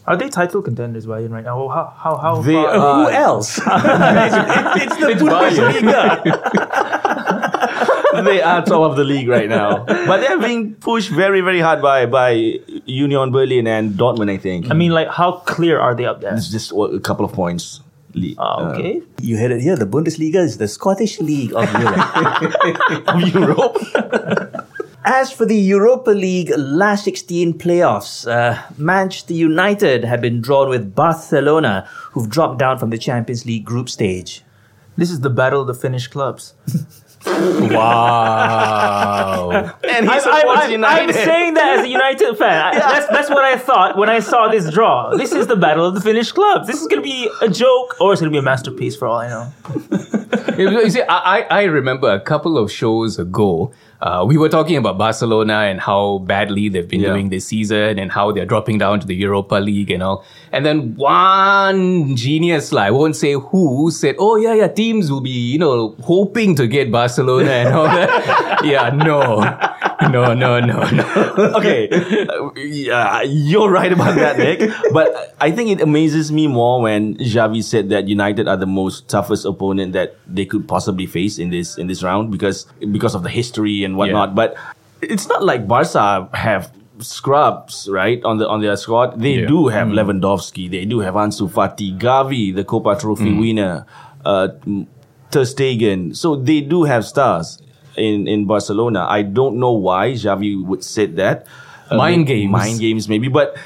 Are 0.08 0.18
they 0.18 0.30
title 0.30 0.64
contenders, 0.64 1.06
Bayern, 1.06 1.30
right 1.30 1.44
now? 1.44 1.68
How 1.70 1.94
how 1.96 2.16
how 2.18 2.42
They 2.42 2.54
far- 2.54 2.68
are- 2.68 3.06
Who 3.06 3.10
else? 3.12 3.58
it's, 3.64 4.96
it's 4.98 5.22
the 5.22 5.26
Bundesliga. 5.30 6.88
they 8.22 8.42
are 8.42 8.64
top 8.64 8.82
of 8.92 8.98
the 8.98 9.04
league 9.04 9.28
right 9.28 9.50
now, 9.50 9.86
but 9.86 10.18
they're 10.22 10.40
being 10.40 10.76
pushed 10.76 11.10
very 11.10 11.42
very 11.42 11.60
hard 11.60 11.82
by 11.82 12.06
by 12.06 12.32
Union 12.86 13.32
Berlin 13.32 13.68
and 13.68 13.92
Dortmund. 13.94 14.32
I 14.32 14.38
think. 14.38 14.70
I 14.72 14.74
mean, 14.74 14.92
like, 14.92 15.10
how 15.10 15.32
clear 15.46 15.80
are 15.80 15.96
they 15.96 16.06
up 16.06 16.22
there? 16.22 16.36
it's 16.36 16.50
just 16.50 16.72
a 16.72 17.00
couple 17.00 17.26
of 17.26 17.34
points. 17.34 17.82
lead, 18.14 18.36
Ah, 18.38 18.44
uh, 18.44 18.72
okay. 18.72 19.02
You 19.22 19.38
heard 19.38 19.52
it 19.52 19.62
here. 19.62 19.76
The 19.76 19.86
Bundesliga 19.86 20.44
is 20.44 20.58
the 20.58 20.68
Scottish 20.68 21.20
League 21.20 21.54
of 21.54 21.72
Europe. 21.74 23.08
of 23.08 23.22
Europe. 23.34 24.68
As 25.04 25.32
for 25.32 25.46
the 25.48 25.56
Europa 25.56 26.12
League 26.12 26.52
last 26.56 27.06
16 27.06 27.58
playoffs, 27.58 28.30
uh, 28.30 28.62
Manchester 28.78 29.34
United 29.34 30.04
have 30.04 30.22
been 30.22 30.42
drawn 30.42 30.70
with 30.70 30.94
Barcelona, 30.94 31.88
who've 32.12 32.30
dropped 32.30 32.60
down 32.60 32.78
from 32.78 32.92
the 32.92 33.00
Champions 33.00 33.44
League 33.44 33.66
group 33.66 33.90
stage. 33.90 34.44
This 34.98 35.10
is 35.10 35.22
the 35.22 35.32
battle 35.32 35.62
of 35.62 35.68
the 35.68 35.74
Finnish 35.74 36.08
clubs. 36.08 36.54
Wow. 38.32 39.52
and 39.84 40.06
he 40.06 40.12
I'm, 40.12 40.20
supports 40.22 40.62
I'm- 40.62 40.84
I'm- 40.84 41.10
I'm 41.10 41.14
saying 41.14 41.54
that 41.56 41.80
as 41.80 41.86
a 41.86 41.90
United 41.90 42.36
fan. 42.38 42.62
I, 42.76 42.80
that's, 42.80 43.08
that's 43.08 43.30
what 43.30 43.44
I 43.44 43.58
thought 43.58 43.98
when 43.98 44.10
I 44.10 44.20
saw 44.20 44.48
this 44.50 44.70
draw. 44.72 45.16
This 45.16 45.32
is 45.32 45.48
the 45.48 45.56
battle 45.56 45.86
of 45.86 45.94
the 45.96 46.02
Finnish 46.02 46.32
clubs. 46.32 46.68
This 46.68 46.82
is 46.82 46.88
going 46.88 47.02
to 47.02 47.08
be 47.08 47.30
a 47.42 47.50
joke 47.50 47.96
or 48.00 48.12
it's 48.14 48.22
going 48.22 48.32
to 48.32 48.36
be 48.36 48.40
a 48.40 48.44
masterpiece 48.44 48.96
for 48.96 49.08
all 49.08 49.18
I 49.18 49.28
know. 49.30 49.52
you 50.58 50.90
see, 50.90 51.02
I, 51.02 51.40
I 51.40 51.42
I 51.50 51.64
remember 51.64 52.10
a 52.12 52.20
couple 52.20 52.58
of 52.58 52.72
shows 52.72 53.20
ago, 53.20 53.72
uh, 54.02 54.26
we 54.28 54.36
were 54.38 54.50
talking 54.50 54.78
about 54.78 54.98
Barcelona 54.98 55.54
and 55.70 55.80
how 55.80 56.20
badly 56.26 56.70
they've 56.70 56.88
been 56.88 57.02
Yeah. 57.02 57.10
doing 57.14 57.30
this 57.30 57.46
season 57.46 58.00
and 58.00 58.12
how 58.12 58.32
they're 58.32 58.46
dropping 58.48 58.80
down 58.80 59.00
to 59.00 59.06
the 59.08 59.16
Europa 59.16 59.56
League 59.56 59.92
and 59.92 60.02
all. 60.02 60.24
And 60.52 60.66
then 60.66 60.96
one 60.96 62.16
genius, 62.16 62.72
like, 62.72 62.88
I 62.88 62.92
won't 62.92 63.16
say 63.16 63.34
who, 63.34 63.92
said, 63.92 64.16
oh, 64.18 64.36
yeah, 64.38 64.54
yeah, 64.56 64.68
teams 64.68 65.12
will 65.12 65.22
be, 65.22 65.30
you 65.30 65.60
know, 65.60 65.96
hoping 66.04 66.56
to 66.56 66.68
get 66.68 66.92
Barcelona 66.92 67.52
and 67.52 67.76
all 67.76 67.86
that. 67.86 68.62
yeah, 68.66 68.90
no. 68.90 69.40
No, 70.10 70.34
no, 70.34 70.60
no, 70.60 70.82
no. 70.90 71.54
okay, 71.58 71.90
uh, 71.90 72.52
yeah, 72.56 73.22
you're 73.22 73.70
right 73.70 73.92
about 73.92 74.16
that, 74.16 74.38
Nick. 74.38 74.72
But 74.92 75.36
I 75.40 75.52
think 75.52 75.70
it 75.70 75.82
amazes 75.82 76.32
me 76.32 76.48
more 76.48 76.82
when 76.82 77.16
Xavi 77.18 77.64
said 77.64 77.90
that 77.90 78.08
United 78.08 78.48
are 78.48 78.58
the 78.58 78.66
most 78.66 79.08
toughest 79.08 79.46
opponent 79.46 79.94
that 79.94 80.16
they 80.26 80.46
could 80.46 80.68
possibly 80.68 81.06
face 81.06 81.38
in 81.38 81.50
this 81.52 81.78
in 81.78 81.88
this 81.88 82.02
round 82.04 82.32
because 82.32 82.66
because 82.92 83.14
of 83.16 83.24
the 83.24 83.30
history 83.30 83.84
and 83.84 83.96
whatnot. 83.98 84.34
But 84.34 84.56
it's 85.02 85.28
not 85.28 85.44
like 85.44 85.68
Barca 85.68 86.30
have 86.34 86.72
scrubs 87.00 87.90
right 87.90 88.24
on 88.24 88.38
the 88.38 88.48
on 88.48 88.62
their 88.62 88.78
squad. 88.78 89.20
They 89.20 89.42
Yeah. 89.42 89.48
do 89.48 89.68
have 89.68 89.88
Lewandowski. 89.90 90.70
They 90.70 90.86
do 90.86 91.00
have 91.02 91.16
Ansu 91.16 91.50
Fati, 91.50 91.98
Gavi, 91.98 92.54
the 92.56 92.64
Kopa 92.64 93.00
Trophy 93.00 93.34
winner, 93.34 93.86
uh, 94.26 94.50
Ter 95.32 95.46
Stegen. 95.46 96.16
So 96.16 96.36
they 96.36 96.62
do 96.62 96.84
have 96.84 97.06
stars 97.06 97.58
in 97.96 98.28
in 98.28 98.46
Barcelona. 98.46 99.06
I 99.10 99.22
don't 99.24 99.58
know 99.60 99.72
why 99.74 100.12
Xavi 100.14 100.64
would 100.64 100.84
said 100.84 101.16
that. 101.18 101.46
Uh, 101.90 101.98
Mind 101.98 102.28
games. 102.28 102.52
mind 102.52 102.80
games, 102.80 103.10
maybe. 103.10 103.28
But 103.28 103.58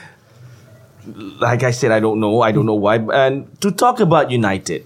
like 1.40 1.64
I 1.64 1.72
said, 1.72 1.92
I 1.92 2.00
don't 2.00 2.20
know. 2.20 2.42
I 2.42 2.52
don't 2.52 2.66
know 2.66 2.74
why. 2.76 2.96
And 2.98 3.46
to 3.62 3.72
talk 3.72 4.00
about 4.00 4.32
United, 4.32 4.86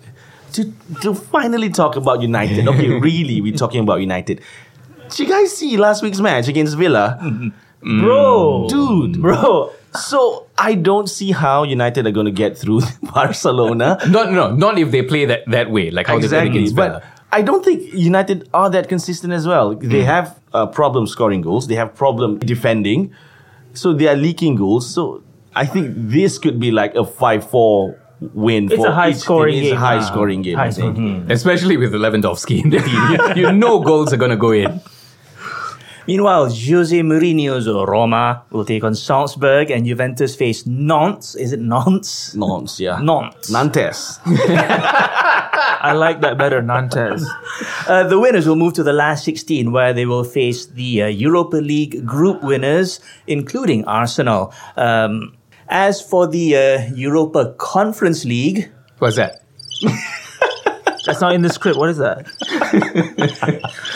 to 0.54 0.74
to 1.02 1.14
finally 1.16 1.70
talk 1.70 1.96
about 1.96 2.22
United. 2.22 2.68
Okay, 2.68 2.90
really, 3.00 3.42
we're 3.42 3.56
talking 3.56 3.82
about 3.82 4.02
United. 4.02 4.42
Did 5.10 5.20
you 5.20 5.28
guys 5.28 5.56
see 5.56 5.78
last 5.78 6.04
week's 6.04 6.20
match 6.20 6.48
against 6.48 6.78
Villa? 6.78 7.18
Bro. 7.82 8.68
Dude, 8.70 9.22
Bro. 9.22 9.72
so 9.96 10.48
I 10.58 10.76
don't 10.76 11.10
see 11.10 11.32
how 11.32 11.64
United 11.64 12.06
are 12.06 12.12
going 12.12 12.26
to 12.26 12.32
get 12.32 12.58
through 12.58 12.82
Barcelona. 13.04 13.98
Not, 14.08 14.32
no, 14.32 14.52
not 14.54 14.78
if 14.78 14.92
they 14.92 15.02
play 15.02 15.26
that, 15.26 15.46
that 15.48 15.72
way, 15.72 15.90
like 15.90 16.08
how 16.08 16.16
they 16.16 16.28
played 16.28 16.44
exactly. 16.44 16.60
against 16.60 16.76
But 16.76 16.88
Villa. 16.90 17.04
I 17.32 17.42
don't 17.42 17.64
think 17.64 17.94
United 17.94 18.50
are 18.54 18.70
that 18.72 18.90
consistent 18.90 19.34
as 19.34 19.46
well. 19.48 19.76
They 19.76 20.04
have 20.04 20.40
uh, 20.54 20.66
problem 20.68 21.06
scoring 21.08 21.42
goals. 21.42 21.68
They 21.68 21.76
have 21.76 21.94
problem 21.96 22.40
defending, 22.40 23.14
so 23.74 23.94
they 23.94 24.08
are 24.08 24.16
leaking 24.16 24.56
goals. 24.56 24.90
So 24.92 25.24
I 25.56 25.66
think 25.66 25.94
this 25.96 26.38
could 26.40 26.60
be 26.60 26.72
like 26.72 26.96
a 26.96 27.06
five-four 27.06 28.00
win. 28.34 28.66
It's 28.66 28.76
for 28.76 28.88
a 28.88 28.92
high 28.92 29.10
each 29.10 29.16
team. 29.16 29.22
scoring 29.22 29.58
It's 29.58 29.68
game. 29.68 29.76
a 29.76 29.80
high 29.80 30.02
scoring 30.02 30.42
game. 30.42 30.58
High 30.58 30.66
I 30.68 30.72
think. 30.72 30.96
scoring. 30.96 31.32
Especially 31.32 31.78
with 31.78 31.94
Lewandowski 31.94 32.64
in 32.64 32.70
the 32.72 32.80
team. 32.80 33.36
you, 33.38 33.46
you 33.48 33.52
know 33.52 33.80
goals 33.80 34.12
are 34.12 34.18
going 34.18 34.32
to 34.32 34.38
go 34.38 34.52
in. 34.52 34.82
Meanwhile, 36.10 36.46
Jose 36.46 37.00
Mourinho's 37.02 37.68
Roma 37.68 38.42
will 38.50 38.66
take 38.66 38.84
on 38.84 38.96
Salzburg 38.96 39.70
and 39.70 39.86
Juventus 39.86 40.36
face 40.36 40.66
Nantes. 40.66 41.36
Is 41.36 41.54
it 41.54 41.60
Nantes? 41.60 42.34
Nantes, 42.34 42.80
yeah. 42.80 42.98
Nantes. 43.00 43.52
Nantes. 43.52 44.20
I 44.26 45.94
like 45.96 46.22
that 46.22 46.36
better, 46.36 46.64
Nantes. 46.64 47.24
Uh, 47.88 48.08
the 48.08 48.20
winners 48.20 48.48
will 48.48 48.56
move 48.56 48.74
to 48.74 48.82
the 48.82 48.92
last 48.92 49.24
16, 49.24 49.72
where 49.72 49.94
they 49.94 50.08
will 50.08 50.24
face 50.24 50.66
the 50.66 51.04
uh, 51.04 51.06
Europa 51.06 51.58
League 51.58 52.04
group 52.08 52.42
winners, 52.42 53.00
including 53.28 53.86
Arsenal. 53.86 54.52
Um, 54.78 55.38
as 55.68 56.02
for 56.02 56.26
the 56.26 56.58
uh, 56.58 56.90
Europa 56.96 57.54
Conference 57.60 58.26
League, 58.26 58.72
What's 58.98 59.18
that? 59.18 59.44
That's 61.06 61.22
not 61.22 61.34
in 61.34 61.44
the 61.44 61.50
script. 61.50 61.78
What 61.78 61.90
is 61.90 61.98
that? 61.98 62.26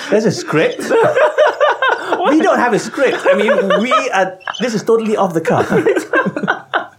there's 0.11 0.25
a 0.25 0.31
script. 0.31 0.79
we 2.29 2.41
don't 2.41 2.59
have 2.59 2.73
a 2.73 2.79
script. 2.79 3.19
I 3.25 3.35
mean, 3.35 3.81
we 3.81 3.91
are. 4.09 4.39
This 4.59 4.73
is 4.73 4.83
totally 4.83 5.15
off 5.17 5.33
the 5.33 5.41
cuff. 5.41 5.69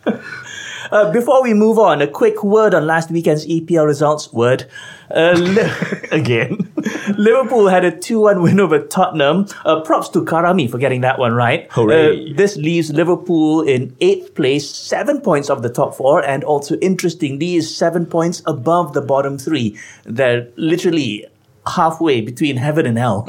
Uh, 0.95 1.11
before 1.11 1.43
we 1.43 1.53
move 1.55 1.77
on, 1.77 2.01
a 2.01 2.07
quick 2.07 2.45
word 2.45 2.73
on 2.73 2.87
last 2.87 3.11
weekend's 3.11 3.45
EPL 3.47 3.85
results. 3.85 4.33
Word. 4.33 4.67
Uh, 5.11 5.33
Li- 5.33 5.99
again. 6.13 6.73
Liverpool 7.19 7.67
had 7.67 7.85
a 7.85 7.91
2 7.91 8.21
1 8.21 8.41
win 8.43 8.61
over 8.61 8.79
Tottenham. 8.79 9.47
Uh, 9.65 9.81
props 9.81 10.09
to 10.11 10.25
Karami 10.25 10.71
for 10.71 10.79
getting 10.79 11.01
that 11.01 11.19
one 11.19 11.33
right. 11.33 11.67
Hooray. 11.73 12.31
Uh, 12.31 12.37
this 12.37 12.57
leaves 12.57 12.93
Liverpool 12.93 13.63
in 13.63 13.97
eighth 14.01 14.37
place, 14.37 14.71
seven 14.71 15.21
points 15.21 15.51
off 15.51 15.63
the 15.63 15.69
top 15.69 15.97
four, 15.97 16.25
and 16.25 16.45
also 16.45 16.77
interestingly, 16.77 17.57
is 17.57 17.75
seven 17.75 18.07
points 18.07 18.41
above 18.47 18.93
the 18.93 19.01
bottom 19.03 19.37
three. 19.37 19.77
They're 20.05 20.47
literally 20.55 21.27
halfway 21.67 22.21
between 22.21 22.57
heaven 22.57 22.87
and 22.87 22.99
hell. 22.99 23.27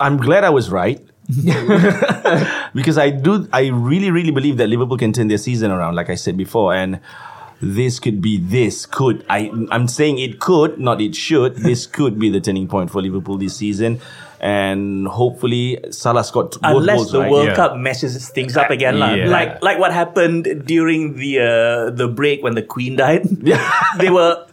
I'm 0.00 0.16
glad 0.16 0.44
I 0.44 0.50
was 0.50 0.70
right. 0.70 1.00
because 2.74 2.96
I 2.98 3.10
do, 3.10 3.48
I 3.52 3.68
really, 3.68 4.10
really 4.10 4.30
believe 4.30 4.56
that 4.58 4.68
Liverpool 4.68 4.96
can 4.96 5.12
turn 5.12 5.28
their 5.28 5.38
season 5.38 5.70
around, 5.70 5.94
like 5.94 6.10
I 6.10 6.14
said 6.14 6.36
before, 6.36 6.74
and 6.74 7.00
this 7.60 7.98
could 8.00 8.22
be, 8.22 8.38
this 8.38 8.86
could, 8.86 9.24
I, 9.28 9.50
I'm 9.70 9.88
saying 9.88 10.18
it 10.18 10.40
could, 10.40 10.78
not 10.78 11.00
it 11.00 11.14
should. 11.14 11.56
This 11.56 11.86
could 11.96 12.18
be 12.18 12.30
the 12.30 12.40
turning 12.40 12.68
point 12.68 12.90
for 12.90 13.02
Liverpool 13.02 13.36
this 13.36 13.56
season, 13.56 14.00
and 14.40 15.08
hopefully 15.08 15.78
Salah 15.90 16.22
scored 16.24 16.52
both 16.52 16.62
Unless 16.62 16.96
goals, 16.96 17.12
the 17.12 17.20
right? 17.20 17.30
World 17.30 17.46
Yeah. 17.48 17.54
Cup 17.56 17.76
messes 17.76 18.28
things 18.30 18.56
up 18.56 18.70
again, 18.70 18.98
lah. 19.00 19.12
Yeah. 19.14 19.26
like 19.28 19.60
like 19.62 19.78
what 19.80 19.92
happened 19.92 20.46
during 20.64 21.16
the 21.16 21.40
uh, 21.42 21.90
the 21.90 22.06
break 22.06 22.42
when 22.42 22.54
the 22.54 22.62
Queen 22.62 22.94
died. 22.94 23.26
they 23.98 24.10
were 24.10 24.46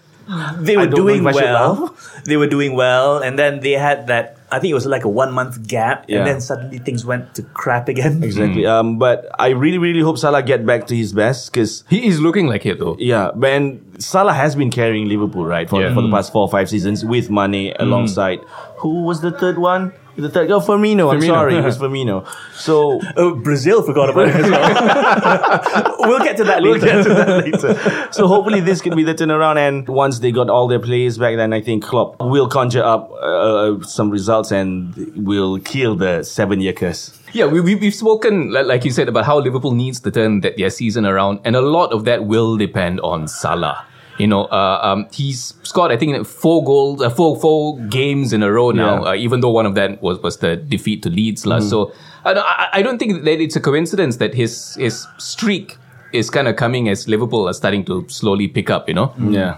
they 0.57 0.75
were 0.75 0.87
doing 0.89 1.21
if 1.25 1.35
well. 1.35 1.95
They 2.25 2.37
were 2.37 2.47
doing 2.49 2.73
well, 2.73 3.19
and 3.21 3.37
then 3.37 3.59
they 3.61 3.73
had 3.77 4.07
that. 4.07 4.34
I 4.51 4.59
think 4.59 4.71
it 4.71 4.75
was 4.75 4.85
like 4.85 5.03
a 5.03 5.09
one 5.09 5.33
month 5.33 5.67
gap, 5.67 6.05
Yeah. 6.07 6.19
and 6.19 6.27
then 6.27 6.41
suddenly 6.41 6.77
things 6.77 7.05
went 7.05 7.33
to 7.35 7.43
crap 7.43 7.89
again. 7.89 8.23
Exactly. 8.23 8.63
Hmm. 8.63 8.69
Um, 8.69 8.99
but 8.99 9.29
I 9.39 9.49
really, 9.49 9.77
really 9.77 10.01
hope 10.01 10.17
Salah 10.17 10.43
get 10.43 10.65
back 10.65 10.87
to 10.87 10.95
his 10.95 11.13
best 11.13 11.51
because 11.51 11.83
He 11.89 12.07
is 12.07 12.19
looking 12.19 12.47
like 12.47 12.65
it 12.65 12.79
though. 12.79 12.95
Yeah, 12.99 13.31
man, 13.35 13.81
Salah 13.99 14.33
has 14.33 14.55
been 14.55 14.69
carrying 14.69 15.09
Liverpool, 15.09 15.45
right, 15.45 15.69
for, 15.69 15.81
Yeah. 15.81 15.93
for 15.93 16.01
the 16.01 16.07
hmm. 16.07 16.13
past 16.13 16.31
four 16.31 16.43
or 16.43 16.49
five 16.49 16.69
seasons 16.69 17.03
with 17.03 17.29
Mane 17.29 17.73
hmm. 17.75 17.81
alongside. 17.81 18.39
Who 18.77 19.03
was 19.03 19.21
the 19.21 19.31
third 19.31 19.57
one? 19.57 19.93
The 20.17 20.29
third 20.29 20.47
guy, 20.47 20.55
Firmino. 20.55 21.11
I'm 21.11 21.19
Firmino. 21.19 21.27
sorry, 21.27 21.57
it 21.57 21.63
was 21.63 21.77
Firmino. 21.83 22.25
So 22.53 23.01
Oh, 23.17 23.35
Brazil 23.35 23.83
forgot 23.83 24.09
about 24.09 24.29
it 24.29 24.35
as 24.35 24.49
well. 24.49 25.95
we'll 25.99 26.19
get 26.23 26.37
to 26.37 26.43
that 26.45 26.63
later. 26.63 26.85
we'll 26.85 27.03
get 27.03 27.03
to 27.03 27.13
that 27.13 27.43
later. 27.43 28.11
So 28.13 28.27
hopefully 28.27 28.61
this 28.61 28.81
can 28.81 28.95
be 28.95 29.03
the 29.03 29.13
turnaround. 29.13 29.57
And 29.57 29.87
once 29.89 30.19
they 30.19 30.31
got 30.31 30.49
all 30.49 30.67
their 30.67 30.79
players 30.79 31.17
back, 31.17 31.35
then 31.35 31.51
I 31.51 31.61
think 31.61 31.83
Klopp 31.83 32.19
will 32.21 32.47
conjure 32.47 32.83
up 32.83 33.11
uh, 33.11 33.81
some 33.83 34.09
results 34.09 34.51
and 34.51 34.95
will 35.27 35.59
kill 35.59 35.95
the 35.95 36.23
seven-year 36.23 36.73
curse. 36.73 37.19
Yeah, 37.33 37.47
we, 37.47 37.59
we, 37.59 37.75
we've 37.75 37.93
spoken, 37.93 38.51
like 38.53 38.85
you 38.85 38.91
said, 38.91 39.09
about 39.09 39.25
how 39.25 39.39
Liverpool 39.39 39.73
needs 39.73 39.99
to 40.01 40.11
turn 40.11 40.39
their 40.39 40.69
season 40.69 41.05
around, 41.05 41.41
and 41.43 41.57
a 41.57 41.61
lot 41.61 41.91
of 41.91 42.05
that 42.05 42.25
will 42.25 42.55
depend 42.55 43.01
on 43.01 43.27
Salah. 43.27 43.85
You 44.17 44.27
know, 44.27 44.45
uh, 44.45 44.79
um, 44.81 45.07
he's 45.11 45.55
scored, 45.63 45.91
I 45.91 45.97
think, 45.97 46.25
four 46.25 46.63
goals, 46.63 47.01
uh, 47.01 47.09
four 47.09 47.35
four 47.39 47.77
games 47.87 48.31
in 48.31 48.43
a 48.43 48.51
row 48.51 48.71
now. 48.71 49.03
Yeah. 49.03 49.09
Uh, 49.09 49.15
even 49.15 49.41
though 49.41 49.49
one 49.51 49.65
of 49.65 49.75
that 49.75 50.01
was, 50.01 50.19
was 50.19 50.37
the 50.37 50.55
defeat 50.55 51.03
to 51.03 51.09
Leeds 51.09 51.45
last. 51.45 51.69
So 51.69 51.91
I, 52.23 52.33
don't- 52.33 52.45
I, 52.45 52.69
I 52.73 52.81
don't 52.81 52.97
think 52.97 53.23
that 53.25 53.41
it's 53.41 53.55
a 53.57 53.59
coincidence 53.61 54.17
that 54.17 54.33
his 54.33 54.75
his 54.75 55.05
streak 55.17 55.77
is 56.13 56.29
kind 56.29 56.47
of 56.47 56.55
coming 56.55 56.87
as 56.87 57.07
Liverpool 57.09 57.47
are 57.49 57.53
starting 57.53 57.83
to 57.85 58.05
slowly 58.07 58.47
pick 58.47 58.69
up. 58.69 58.87
You 58.87 58.93
know, 58.95 59.13
Yeah. 59.19 59.57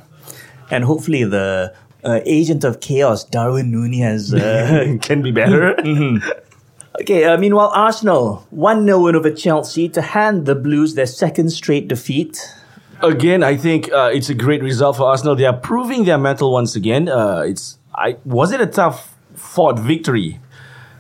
and 0.72 0.84
hopefully 0.84 1.24
the 1.24 1.72
uh, 2.04 2.22
agent 2.26 2.64
of 2.64 2.80
chaos, 2.80 3.24
Darwin 3.26 3.70
Nunez, 3.70 4.34
uh, 4.34 4.98
Can 5.02 5.22
be 5.22 5.32
better. 5.32 5.76
Okay, 7.00 7.26
uh, 7.26 7.38
meanwhile, 7.38 7.70
Arsenal 7.76 8.48
1 8.50 8.86
0 8.86 9.00
win 9.04 9.16
over 9.16 9.30
Chelsea 9.30 9.88
to 9.90 10.02
hand 10.02 10.48
the 10.48 10.56
Blues 10.56 10.96
their 10.96 11.06
second 11.06 11.52
straight 11.52 11.88
defeat. 11.88 12.42
Again, 13.02 13.44
I 13.44 13.58
think 13.58 13.92
uh, 13.92 14.10
it's 14.14 14.30
a 14.30 14.34
great 14.34 14.64
result 14.64 14.98
for 14.98 15.04
Arsenal. 15.04 15.36
They 15.36 15.46
are 15.46 15.58
proving 15.58 16.06
their 16.06 16.18
mettle 16.18 16.52
once 16.52 16.76
again. 16.76 17.08
Uh, 17.08 17.44
it's 17.46 17.78
I 17.94 18.18
was 18.26 18.52
it 18.52 18.62
a 18.62 18.66
tough 18.66 19.16
fought 19.36 19.78
victory 19.80 20.40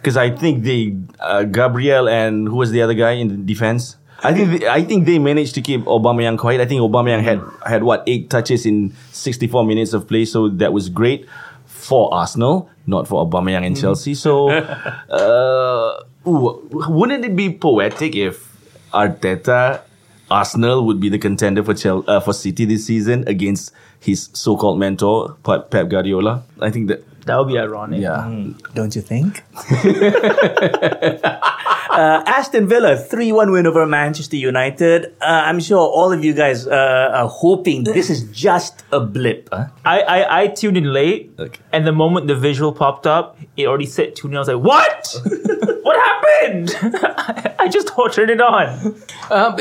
because 0.01 0.17
I 0.17 0.29
think 0.29 0.63
they 0.63 0.95
uh, 1.19 1.43
Gabriel 1.43 2.07
and 2.07 2.47
who 2.47 2.55
was 2.55 2.71
the 2.71 2.81
other 2.81 2.93
guy 2.93 3.11
in 3.11 3.27
the 3.29 3.37
defense. 3.37 3.97
I 4.23 4.33
think 4.33 4.59
they, 4.61 4.67
I 4.67 4.83
think 4.83 5.05
they 5.05 5.19
managed 5.19 5.53
to 5.55 5.61
keep 5.61 5.81
Aubameyang 5.85 6.37
quiet. 6.37 6.59
I 6.61 6.65
think 6.65 6.81
Aubameyang 6.81 7.23
had 7.23 7.41
had 7.65 7.83
what 7.83 8.03
eight 8.07 8.29
touches 8.29 8.65
in 8.65 8.93
64 9.11 9.65
minutes 9.65 9.93
of 9.93 10.07
play, 10.07 10.25
so 10.25 10.49
that 10.49 10.73
was 10.73 10.89
great 10.89 11.27
for 11.65 12.13
Arsenal, 12.13 12.69
not 12.87 13.07
for 13.07 13.25
Aubameyang 13.25 13.65
and 13.65 13.77
Chelsea. 13.77 14.15
So, 14.15 14.49
uh, 14.49 16.03
ooh, 16.27 16.67
wouldn't 16.71 17.25
it 17.25 17.35
be 17.35 17.53
poetic 17.53 18.15
if 18.15 18.47
Arteta, 18.91 19.81
Arsenal 20.29 20.85
would 20.85 20.99
be 20.99 21.09
the 21.09 21.17
contender 21.17 21.63
for 21.63 21.73
Chel- 21.73 22.03
uh, 22.07 22.19
for 22.19 22.33
City 22.33 22.65
this 22.65 22.85
season 22.85 23.23
against 23.27 23.71
his 23.99 24.29
so-called 24.33 24.79
mentor 24.79 25.37
Pep 25.43 25.89
Guardiola? 25.89 26.43
I 26.59 26.69
think 26.69 26.87
that 26.87 27.03
That 27.27 27.37
would 27.37 27.47
be 27.49 27.59
ironic. 27.59 28.01
yeah. 28.01 28.25
Don't 28.73 28.95
you 28.95 29.01
think? 29.01 29.43
uh, 31.89 32.23
Aston 32.25 32.67
Villa 32.67 32.97
3 32.97 33.31
1 33.31 33.51
win 33.51 33.67
over 33.67 33.85
Manchester 33.85 34.35
United. 34.37 35.05
Uh, 35.21 35.25
I'm 35.45 35.59
sure 35.59 35.79
all 35.79 36.11
of 36.11 36.23
you 36.23 36.33
guys 36.33 36.67
uh, 36.67 37.11
are 37.13 37.27
hoping 37.29 37.83
this 37.83 38.09
is 38.09 38.23
just 38.31 38.83
a 38.91 38.99
blip. 38.99 39.49
huh? 39.51 39.67
I, 39.85 40.01
I, 40.01 40.41
I 40.43 40.47
tuned 40.47 40.77
in 40.77 40.91
late, 40.93 41.31
Okay. 41.39 41.59
and 41.71 41.85
the 41.85 41.91
moment 41.91 42.27
the 42.27 42.35
visual 42.35 42.71
popped 42.73 43.07
up, 43.07 43.37
it 43.55 43.67
already 43.67 43.85
said 43.85 44.15
tune 44.15 44.31
in. 44.31 44.37
I 44.37 44.39
was 44.39 44.47
like, 44.47 44.63
what? 44.63 45.15
what 45.83 45.95
happened? 46.09 46.75
I 47.59 47.67
just 47.67 47.91
turned 48.13 48.29
it 48.29 48.41
on. 48.41 48.95
Um, 49.31 49.57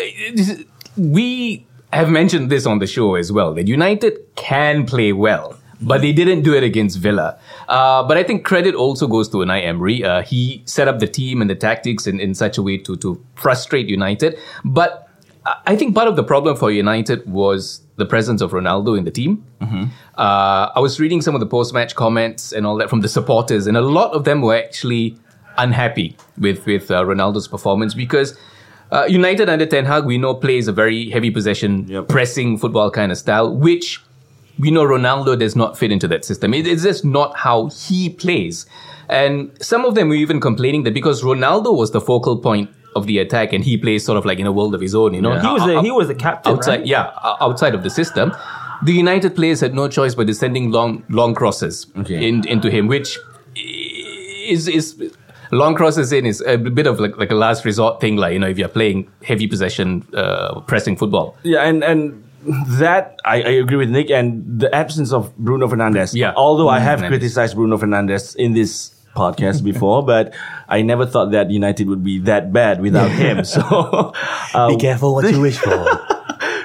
we 0.97 1.67
have 1.93 2.09
mentioned 2.11 2.51
this 2.51 2.67
on 2.67 2.79
the 2.79 2.87
show 2.87 3.15
as 3.15 3.33
well 3.33 3.55
that 3.55 3.67
United 3.69 4.19
can 4.37 4.85
play 4.87 5.13
well, 5.13 5.57
but 5.81 6.01
they 6.01 6.13
didn't 6.13 6.43
do 6.43 6.55
it 6.55 6.63
against 6.63 6.99
Villa. 6.99 7.39
Uh, 7.69 8.03
but 8.03 8.17
I 8.17 8.23
think 8.23 8.45
credit 8.45 8.75
also 8.75 9.07
goes 9.07 9.29
to 9.31 9.39
Unai 9.39 9.65
Emery. 9.65 10.05
Uh, 10.05 10.23
he 10.23 10.63
set 10.67 10.89
up 10.89 10.99
the 11.01 11.07
team 11.07 11.41
and 11.41 11.51
the 11.51 11.55
tactics 11.55 12.07
in, 12.07 12.21
in 12.21 12.35
such 12.35 12.59
a 12.59 12.63
way 12.63 12.79
to, 12.79 12.97
to 12.97 13.25
frustrate 13.35 13.89
United. 13.89 14.39
But 14.65 15.09
I- 15.67 15.77
think 15.77 15.95
part 15.95 16.09
of 16.09 16.17
the 16.17 16.25
problem 16.25 16.57
for 16.57 16.71
United 16.71 17.27
was 17.31 17.81
the 17.97 18.05
presence 18.07 18.41
of 18.43 18.51
Ronaldo 18.53 18.97
in 18.99 19.05
the 19.05 19.11
team. 19.11 19.45
Uh, 19.61 20.71
I 20.75 20.81
was 20.81 20.99
reading 21.01 21.23
some 21.23 21.35
of 21.35 21.41
the 21.41 21.47
post 21.47 21.73
match 21.75 21.95
comments 21.95 22.53
and 22.53 22.67
all 22.67 22.77
that 22.79 22.91
from 22.91 23.01
the 23.01 23.09
supporters, 23.09 23.67
and 23.67 23.77
a 23.77 23.81
lot 23.81 24.13
of 24.13 24.25
them 24.25 24.43
were 24.43 24.57
actually 24.57 25.17
unhappy 25.59 26.17
with, 26.39 26.67
with 26.67 26.91
uh, 26.91 27.03
Ronaldo's 27.05 27.49
performance 27.49 27.95
because 27.95 28.37
uh, 28.93 29.07
United 29.09 29.49
under 29.49 29.67
Ten 29.67 29.85
Hag, 29.87 30.05
we 30.05 30.19
know, 30.19 30.35
plays 30.35 30.69
a 30.69 30.73
very 30.73 31.11
heavy 31.11 31.31
possession, 31.31 31.89
Yep. 31.89 32.09
pressing 32.09 32.59
football 32.59 32.91
kind 32.91 33.11
of 33.11 33.19
style, 33.19 33.55
which 33.55 34.03
we 34.59 34.71
know 34.71 34.85
Ronaldo 34.85 35.39
does 35.39 35.55
not 35.57 35.77
fit 35.79 35.91
into 35.93 36.09
that 36.09 36.25
system. 36.25 36.55
It- 36.55 36.67
it's 36.67 36.83
just 36.83 37.05
not 37.05 37.37
how 37.37 37.69
he 37.69 38.09
plays. 38.09 38.67
And 39.09 39.51
some 39.61 39.85
of 39.85 39.95
them 39.95 40.09
were 40.09 40.15
even 40.17 40.41
complaining 40.41 40.83
that 40.85 40.95
because 40.95 41.23
Ronaldo 41.23 41.77
was 41.77 41.91
the 41.93 42.01
focal 42.01 42.39
point 42.39 42.71
of 42.97 43.07
the 43.07 43.19
attack 43.19 43.53
and 43.53 43.63
he 43.63 43.77
plays 43.77 44.05
sort 44.05 44.17
of 44.19 44.25
like 44.25 44.39
in 44.39 44.47
a 44.47 44.53
world 44.53 44.75
of 44.75 44.81
his 44.81 44.95
own, 44.95 45.13
you 45.15 45.21
know. 45.21 45.39
He 45.39 45.47
was 45.47 45.65
the, 45.65 45.83
he 45.83 45.91
was 45.91 46.09
the 46.09 46.15
captain. 46.15 46.53
outside, 46.55 46.79
right? 46.79 46.87
yeah, 46.87 47.11
outside 47.41 47.75
of 47.75 47.83
the 47.83 47.91
system. 47.91 48.33
The 48.85 48.93
United 48.93 49.35
players 49.37 49.61
had 49.61 49.75
no 49.75 49.89
choice 49.89 50.15
but 50.15 50.27
descending 50.27 50.71
long, 50.71 51.05
long 51.09 51.35
crosses 51.35 51.87
Okay. 51.99 52.27
in, 52.29 52.47
into 52.49 52.71
him, 52.71 52.87
which 52.89 53.19
is 54.49 54.69
is 54.69 54.97
long 55.53 55.75
crosses 55.75 56.13
in 56.13 56.27
is 56.27 56.41
a 56.47 56.57
bit 56.59 56.87
of 56.87 57.01
like, 57.01 57.17
like 57.17 57.31
a 57.31 57.35
last 57.35 57.65
resort 57.65 58.01
thing, 58.01 58.17
like 58.17 58.33
you 58.33 58.39
know, 58.39 58.49
if 58.49 58.59
you're 58.59 58.69
playing 58.69 59.09
heavy 59.25 59.47
possession, 59.47 60.07
uh, 60.15 60.61
pressing 60.61 60.97
football. 60.97 61.37
Yeah, 61.43 61.63
and 61.63 61.83
and 61.85 62.23
that 62.79 63.19
I, 63.25 63.43
I 63.43 63.51
agree 63.63 63.77
with 63.77 63.91
Nick 63.91 64.11
and 64.11 64.61
the 64.61 64.73
absence 64.75 65.13
of 65.13 65.37
Bruno 65.37 65.69
Fernandes. 65.69 66.15
Yeah. 66.15 66.33
Although 66.37 66.69
I 66.69 66.79
have 66.79 67.01
Fernandes. 67.01 67.09
criticized 67.09 67.55
Bruno 67.57 67.77
Fernandes 67.79 68.37
in 68.37 68.53
this 68.55 68.95
podcast 69.15 69.65
before, 69.65 70.03
but 70.13 70.35
I 70.69 70.83
never 70.83 71.07
thought 71.07 71.31
that 71.33 71.51
United 71.51 71.89
would 71.89 72.05
be 72.05 72.19
that 72.21 72.53
bad 72.53 72.81
without 72.81 73.11
him. 73.11 73.45
So 73.45 73.61
uh, 74.55 74.69
Be 74.69 74.77
careful 74.77 75.15
what 75.15 75.31
you 75.31 75.41
wish 75.41 75.59
for. 75.59 76.01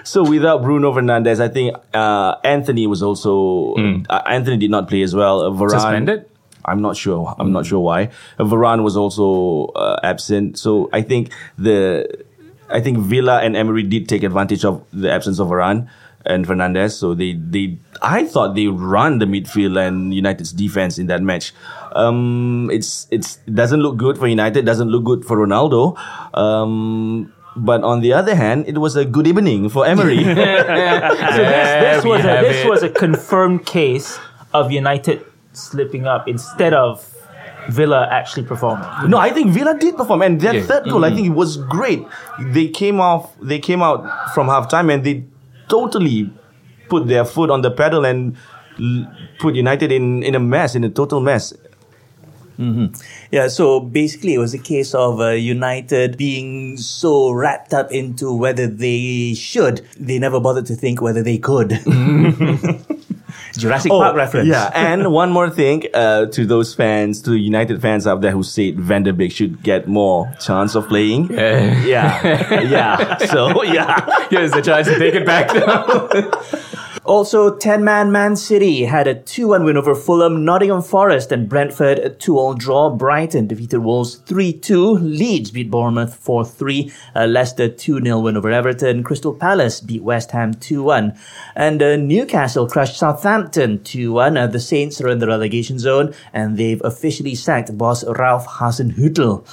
So 0.04 0.28
without 0.28 0.64
Bruno 0.64 0.92
Fernandes, 0.94 1.40
I 1.40 1.48
think 1.48 1.76
uh, 1.94 2.36
Antony 2.44 2.88
was 2.88 3.04
also 3.04 3.76
uh, 4.10 4.22
Antony 4.28 4.58
did 4.58 4.72
not 4.72 4.88
play 4.88 5.04
as 5.04 5.14
well. 5.16 5.42
Uh, 5.42 5.50
Varane, 5.52 5.70
Suspended? 5.70 6.26
I'm 6.66 6.82
not 6.82 6.98
sure. 6.98 7.36
I'm 7.38 7.52
not 7.52 7.68
sure 7.68 7.80
why. 7.80 8.10
Uh, 8.40 8.44
Varane 8.46 8.84
was 8.84 8.98
also 8.98 9.68
uh, 9.76 10.00
absent. 10.04 10.58
So 10.58 10.90
I 10.92 11.04
think 11.04 11.32
the 11.58 12.26
I 12.72 12.82
think 12.82 12.98
Villa 13.00 13.42
and 13.42 13.56
Emery 13.56 13.84
did 13.84 14.08
take 14.08 14.24
advantage 14.24 14.66
of 14.66 14.86
the 14.92 15.12
absence 15.12 15.40
of 15.40 15.48
Varane 15.50 15.90
and 16.26 16.46
Fernandes. 16.46 16.92
So 16.92 17.14
they 17.14 17.34
they 17.34 17.78
I 18.02 18.26
thought 18.26 18.56
they 18.56 18.68
run 18.68 19.20
the 19.20 19.26
midfield 19.26 19.78
and 19.80 20.14
United's 20.14 20.52
defense 20.54 20.98
in 20.98 21.08
that 21.08 21.22
match. 21.22 21.54
Um, 21.94 22.70
it's 22.72 23.08
it's 23.12 23.40
it 23.48 23.56
doesn't 23.56 23.82
look 23.82 23.98
good 23.98 24.18
for 24.18 24.28
United. 24.28 24.66
Doesn't 24.66 24.90
look 24.90 25.04
good 25.04 25.26
for 25.26 25.38
Ronaldo. 25.38 25.98
Um, 26.38 27.34
but 27.56 27.84
on 27.84 28.00
the 28.02 28.14
other 28.14 28.36
hand, 28.36 28.66
it 28.68 28.78
was 28.78 28.96
a 28.96 29.04
good 29.04 29.28
evening 29.28 29.70
for 29.70 29.86
Emery. 29.86 30.24
So 31.32 31.44
this, 31.44 32.04
this 32.04 32.06
was 32.06 32.22
a, 32.22 32.42
this 32.42 32.66
it. 32.66 32.70
was 32.70 32.84
a 32.84 32.90
confirmed 32.90 33.66
case 33.66 34.20
of 34.54 34.72
United 34.72 35.26
slipping 35.54 36.08
up 36.08 36.28
instead 36.28 36.74
of 36.74 37.06
Villa 37.70 38.08
actually 38.12 38.44
performing. 38.46 38.88
No, 39.10 39.18
I 39.18 39.30
think 39.32 39.52
Villa 39.52 39.78
did 39.78 39.96
perform, 39.96 40.22
and 40.24 40.40
their 40.42 40.56
Yeah. 40.56 40.64
third 40.64 40.86
goal, 40.90 41.06
I 41.06 41.14
think 41.14 41.28
it 41.28 41.34
was 41.36 41.58
great. 41.58 42.04
They 42.40 42.68
came 42.68 43.00
off, 43.00 43.32
they 43.42 43.60
came 43.60 43.82
out 43.82 44.04
from 44.34 44.48
halftime, 44.48 44.92
and 44.94 45.04
they 45.04 45.26
totally 45.70 46.30
put 46.90 47.08
their 47.08 47.24
foot 47.26 47.50
on 47.50 47.62
the 47.62 47.72
pedal 47.72 48.04
and 48.06 48.36
l- 48.80 49.06
put 49.40 49.56
United 49.56 49.92
in 49.92 50.24
in 50.24 50.36
a 50.36 50.40
mess, 50.40 50.76
in 50.76 50.84
a 50.84 50.90
total 50.90 51.22
mess. 51.22 51.54
Yeah, 53.32 53.48
so 53.48 53.80
basically, 53.80 54.36
it 54.36 54.38
was 54.38 54.54
a 54.54 54.60
case 54.60 54.94
of 54.94 55.20
uh, 55.20 55.30
United 55.30 56.16
being 56.16 56.78
so 56.78 57.32
wrapped 57.32 57.74
up 57.74 57.92
into 57.92 58.32
whether 58.32 58.68
they 58.68 59.34
should, 59.34 59.82
they 60.00 60.20
never 60.20 60.40
bothered 60.40 60.68
to 60.68 60.76
think 60.76 61.02
whether 61.02 61.24
they 61.24 61.40
could. 61.40 61.72
Jurassic 63.62 63.90
Park 63.92 64.16
reference. 64.16 64.48
Oh, 64.50 64.52
Yeah, 64.52 64.72
and 64.92 65.12
one 65.12 65.32
more 65.32 65.50
thing 65.50 65.84
uh, 65.94 66.26
to 66.28 66.46
those 66.46 66.74
fans, 66.74 67.22
to 67.24 67.36
United 67.36 67.82
fans 67.82 68.08
out 68.08 68.22
there 68.22 68.32
who 68.32 68.44
said 68.44 68.80
Van 68.80 69.04
der 69.04 69.14
Beek 69.14 69.32
should 69.32 69.62
get 69.64 69.88
more 69.88 70.32
chance 70.40 70.76
of 70.76 70.88
playing. 70.88 71.32
Yeah. 71.32 71.84
Yeah, 71.86 72.62
yeah. 72.76 73.18
So 73.18 73.64
yeah, 73.64 74.28
Here's 74.30 74.52
the 74.52 74.62
chance 74.62 74.88
to 74.88 74.98
take 74.98 75.16
it 75.16 75.26
back 75.26 75.54
now. 75.54 76.10
Also, 77.12 77.54
10 77.54 77.84
man 77.84 78.10
Man 78.10 78.38
City 78.38 78.86
had 78.86 79.06
a 79.06 79.14
2 79.14 79.50
1 79.50 79.66
win 79.66 79.76
over 79.76 79.94
Fulham, 79.94 80.46
Nottingham 80.46 80.82
Forest, 80.82 81.34
and 81.34 81.50
Brentford 81.50 82.00
a 82.00 82.10
2 82.10 82.38
all 82.38 82.54
draw. 82.54 82.90
Brighton 82.90 83.48
defeated 83.48 83.80
Wolves 83.80 84.16
3 84.16 84.54
2. 84.54 84.92
Leeds 84.92 85.52
beat 85.52 85.70
Bournemouth 85.70 86.16
4 86.16 86.46
3. 86.46 86.90
Uh, 87.14 87.26
Leicester 87.26 87.68
2 87.68 88.02
0 88.02 88.20
win 88.22 88.38
over 88.38 88.50
Everton. 88.50 89.04
Crystal 89.04 89.34
Palace 89.34 89.82
beat 89.82 90.02
West 90.02 90.32
Ham 90.32 90.54
2 90.54 90.84
1. 90.84 91.14
And 91.54 91.84
uh, 91.84 91.98
Newcastle 91.98 92.70
crushed 92.70 92.98
Southampton 92.98 93.84
2 93.84 94.14
1. 94.14 94.38
Uh, 94.38 94.48
the 94.48 94.62
Saints 94.62 95.02
are 95.02 95.10
in 95.10 95.20
the 95.20 95.28
relegation 95.28 95.80
zone, 95.80 96.14
and 96.32 96.56
they've 96.56 96.82
officially 96.86 97.36
sacked 97.36 97.78
boss 97.78 98.06
Ralph 98.06 98.48
Hasenhüttl. 98.48 99.46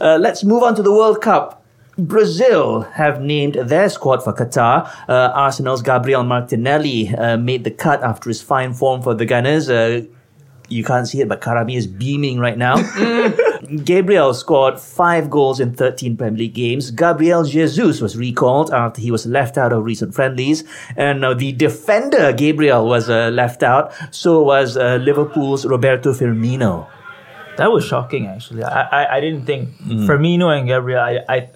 Uh, 0.00 0.16
let's 0.16 0.44
move 0.44 0.62
on 0.62 0.76
to 0.76 0.82
the 0.84 0.92
World 0.92 1.20
Cup. 1.20 1.59
Brazil 2.08 2.82
have 2.82 3.20
named 3.20 3.54
their 3.54 3.88
squad 3.88 4.22
for 4.22 4.32
Qatar. 4.32 4.88
Uh, 5.08 5.32
Arsenal's 5.34 5.82
Gabriel 5.82 6.22
Martinelli 6.24 7.08
uh, 7.14 7.36
made 7.36 7.64
the 7.64 7.70
cut 7.70 8.02
after 8.02 8.30
his 8.30 8.40
fine 8.42 8.72
form 8.74 9.02
for 9.02 9.14
the 9.14 9.24
Gunners. 9.26 9.68
Uh, 9.68 10.02
you 10.68 10.84
can't 10.84 11.08
see 11.08 11.20
it, 11.20 11.28
but 11.28 11.40
Karami 11.40 11.76
is 11.76 11.88
beaming 11.88 12.38
right 12.38 12.56
now. 12.56 12.76
Gabriel 13.84 14.32
scored 14.34 14.78
five 14.78 15.28
goals 15.28 15.58
in 15.58 15.74
13 15.74 16.16
Premier 16.16 16.38
League 16.38 16.54
games. 16.54 16.92
Gabriel 16.92 17.42
Jesus 17.44 18.00
was 18.00 18.16
recalled 18.16 18.72
after 18.72 19.00
he 19.00 19.10
was 19.10 19.26
left 19.26 19.58
out 19.58 19.72
of 19.72 19.84
recent 19.84 20.14
friendlies. 20.14 20.62
And 20.96 21.24
uh, 21.24 21.34
the 21.34 21.50
defender, 21.52 22.32
Gabriel, 22.32 22.86
was 22.86 23.10
uh, 23.10 23.30
left 23.30 23.64
out. 23.64 23.92
So 24.14 24.42
was 24.42 24.76
uh, 24.76 24.96
Liverpool's 25.02 25.66
Roberto 25.66 26.12
Firmino. 26.12 26.86
That 27.56 27.72
was 27.72 27.84
shocking, 27.84 28.26
actually. 28.28 28.62
I 28.62 28.82
I, 28.82 29.16
I 29.16 29.20
didn't 29.20 29.44
think 29.46 29.68
Mm-hmm. 29.80 30.08
Firmino 30.08 30.56
and 30.56 30.66
Gabriel. 30.68 31.00
I, 31.00 31.18
I 31.28 31.48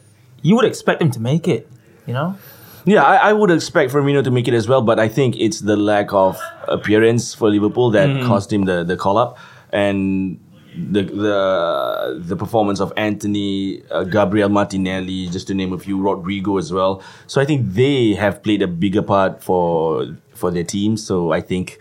you 0.44 0.54
would 0.56 0.66
expect 0.66 1.02
him 1.02 1.10
to 1.10 1.20
make 1.20 1.48
it. 1.48 1.68
You 2.06 2.12
know, 2.12 2.36
Yeah, 2.84 3.02
I, 3.02 3.30
I 3.30 3.32
would 3.32 3.50
expect 3.50 3.90
Firmino 3.92 4.22
to 4.22 4.30
make 4.30 4.46
it 4.46 4.52
as 4.54 4.68
well, 4.68 4.82
but 4.82 5.00
I 5.00 5.08
think 5.08 5.36
it's 5.40 5.60
the 5.60 5.76
lack 5.76 6.12
of 6.12 6.38
appearance 6.68 7.34
for 7.34 7.48
Liverpool 7.48 7.90
that 7.92 8.06
cost 8.26 8.52
him 8.52 8.66
the, 8.66 8.84
the 8.84 8.96
call 8.96 9.16
up, 9.16 9.38
and 9.72 10.38
the 10.76 11.02
the 11.02 12.22
the 12.26 12.36
performance 12.36 12.80
of 12.80 12.92
Antony, 12.96 13.82
uh, 13.90 14.04
Gabriel 14.04 14.50
Martinelli, 14.50 15.28
just 15.28 15.46
to 15.46 15.54
name 15.54 15.72
a 15.72 15.78
few, 15.78 15.98
Rodrygo 15.98 16.58
as 16.58 16.72
well. 16.72 17.02
So 17.26 17.40
I 17.40 17.46
think 17.46 17.72
they 17.72 18.14
have 18.14 18.42
played 18.42 18.60
a 18.60 18.68
bigger 18.68 19.02
part 19.02 19.42
for 19.42 20.06
for 20.34 20.50
their 20.50 20.64
team. 20.64 20.98
So 20.98 21.32
I 21.32 21.40
think 21.40 21.78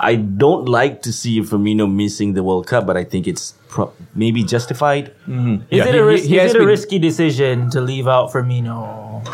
I 0.00 0.14
don't 0.14 0.68
like 0.68 1.02
to 1.02 1.12
see 1.12 1.40
Firmino 1.40 1.92
missing 1.92 2.34
the 2.34 2.42
World 2.42 2.66
Cup, 2.66 2.86
but 2.86 2.96
I 2.96 3.02
think 3.04 3.26
it's 3.26 3.54
pro- 3.68 3.92
maybe 4.14 4.44
justified. 4.44 5.12
Mm-hmm. 5.26 5.54
is 5.70 5.78
Yeah, 5.78 5.84
it 5.86 5.94
he- 5.94 5.98
a, 6.00 6.04
ris- 6.04 6.24
he 6.24 6.38
is 6.38 6.52
it 6.52 6.56
a 6.56 6.58
been- 6.60 6.68
risky 6.68 6.98
decision 6.98 7.70
to 7.70 7.80
leave 7.80 8.06
out 8.06 8.30
Firmino? 8.32 9.26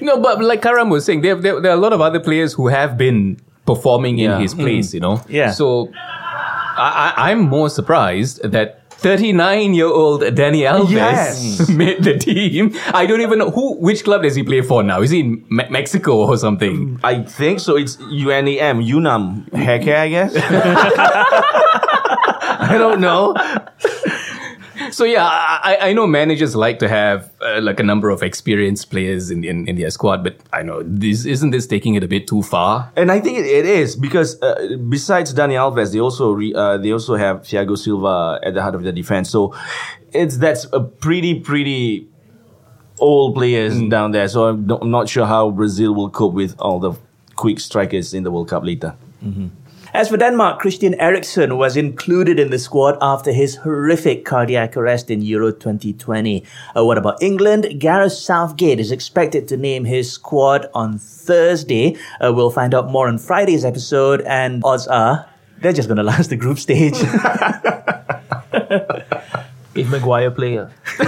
No, 0.00 0.20
but 0.20 0.42
like 0.42 0.62
Karam 0.62 0.88
was 0.90 1.04
saying, 1.04 1.20
there, 1.22 1.34
there, 1.36 1.60
there 1.60 1.70
are 1.72 1.76
a 1.76 1.80
lot 1.80 1.92
of 1.92 2.00
other 2.00 2.20
players 2.20 2.52
who 2.54 2.68
have 2.68 2.96
been 2.98 3.38
performing 3.66 4.18
in 4.18 4.40
his 4.40 4.54
place, 4.54 4.90
mm. 4.90 4.94
you 4.94 5.00
know? 5.00 5.20
Yeah. 5.28 5.50
So 5.52 5.90
I, 5.96 7.12
I, 7.16 7.30
I'm 7.30 7.40
more 7.40 7.70
surprised 7.70 8.42
that 8.42 8.83
39 9.04 9.74
year 9.74 9.86
old 9.86 10.22
Dani 10.22 10.62
Alves 10.64 10.90
Yes. 10.90 11.68
made 11.82 12.02
the 12.02 12.16
team. 12.16 12.72
I 12.94 13.04
don't 13.04 13.20
even 13.20 13.38
know 13.38 13.50
who, 13.50 13.74
which 13.76 14.02
club 14.02 14.22
does 14.22 14.34
he 14.34 14.42
play 14.42 14.62
for 14.62 14.82
now? 14.82 15.02
Is 15.02 15.10
he 15.10 15.20
in 15.20 15.44
Me- 15.50 15.68
Mexico 15.68 16.24
or 16.26 16.38
something? 16.38 16.98
I 17.04 17.22
think 17.22 17.60
so. 17.60 17.76
It's 17.76 17.98
UNAM, 18.00 18.80
UNAM, 18.80 19.44
Heke, 19.52 19.94
I 19.94 20.08
guess. 20.08 20.32
I 22.56 22.76
don't 22.78 23.00
know. 23.02 23.34
So 24.94 25.04
yeah, 25.04 25.26
I, 25.26 25.78
I 25.88 25.92
know 25.92 26.06
managers 26.06 26.54
like 26.54 26.78
to 26.78 26.88
have 26.88 27.28
uh, 27.40 27.60
like 27.60 27.80
a 27.80 27.82
number 27.82 28.10
of 28.10 28.22
experienced 28.22 28.90
players 28.92 29.28
in, 29.28 29.42
in, 29.42 29.66
in 29.68 29.74
their 29.76 29.90
squad, 29.90 30.22
but 30.22 30.36
I 30.52 30.62
know 30.62 30.84
this 30.84 31.24
isn't 31.26 31.50
this 31.50 31.66
taking 31.66 31.96
it 31.96 32.04
a 32.04 32.06
bit 32.06 32.28
too 32.28 32.42
far? 32.44 32.92
And 32.94 33.10
I 33.10 33.18
think 33.18 33.38
it, 33.38 33.44
it 33.44 33.66
is 33.66 33.96
because 33.96 34.40
uh, 34.40 34.76
besides 34.88 35.34
Dani 35.34 35.54
Alves, 35.54 35.92
they 35.92 35.98
also 35.98 36.30
re, 36.30 36.54
uh, 36.54 36.76
they 36.78 36.92
also 36.92 37.16
have 37.16 37.42
Thiago 37.42 37.76
Silva 37.76 38.38
at 38.44 38.54
the 38.54 38.62
heart 38.62 38.76
of 38.76 38.84
the 38.84 38.92
defense. 38.92 39.30
So 39.30 39.52
it's 40.12 40.36
that's 40.36 40.66
a 40.72 40.78
pretty 40.80 41.40
pretty 41.40 42.06
old 43.00 43.34
players 43.34 43.74
down 43.88 44.12
there. 44.12 44.28
So 44.28 44.46
I'm, 44.46 44.64
not- 44.64 44.82
I'm 44.82 44.92
not 44.92 45.08
sure 45.08 45.26
how 45.26 45.50
Brazil 45.50 45.92
will 45.92 46.10
cope 46.10 46.34
with 46.34 46.54
all 46.60 46.78
the 46.78 46.92
quick 47.34 47.58
strikers 47.58 48.14
in 48.14 48.22
the 48.22 48.30
World 48.30 48.48
Cup 48.48 48.62
later. 48.64 48.94
As 49.94 50.08
for 50.08 50.16
Denmark, 50.16 50.58
Christian 50.58 50.94
Eriksen 50.94 51.56
was 51.56 51.76
included 51.76 52.40
in 52.40 52.50
the 52.50 52.58
squad 52.58 52.98
after 53.00 53.30
his 53.30 53.54
horrific 53.54 54.24
cardiac 54.24 54.76
arrest 54.76 55.08
in 55.08 55.22
Euro 55.22 55.52
2020. 55.52 56.42
Uh, 56.76 56.84
what 56.84 56.98
about 56.98 57.22
England? 57.22 57.78
Gareth 57.78 58.12
Southgate 58.12 58.80
is 58.80 58.90
expected 58.90 59.46
to 59.46 59.56
name 59.56 59.84
his 59.84 60.10
squad 60.10 60.66
on 60.74 60.98
Thursday. 60.98 61.96
Uh, 62.20 62.32
we'll 62.34 62.50
find 62.50 62.74
out 62.74 62.90
more 62.90 63.06
on 63.06 63.18
Friday's 63.18 63.64
episode, 63.64 64.20
and 64.22 64.62
odds 64.64 64.88
are 64.88 65.26
they're 65.58 65.72
just 65.72 65.86
going 65.86 65.96
to 66.02 66.02
last 66.02 66.28
the 66.28 66.36
group 66.36 66.58
stage. 66.58 66.98
If 69.76 69.90
Maguire 69.90 70.30
player, 70.30 70.70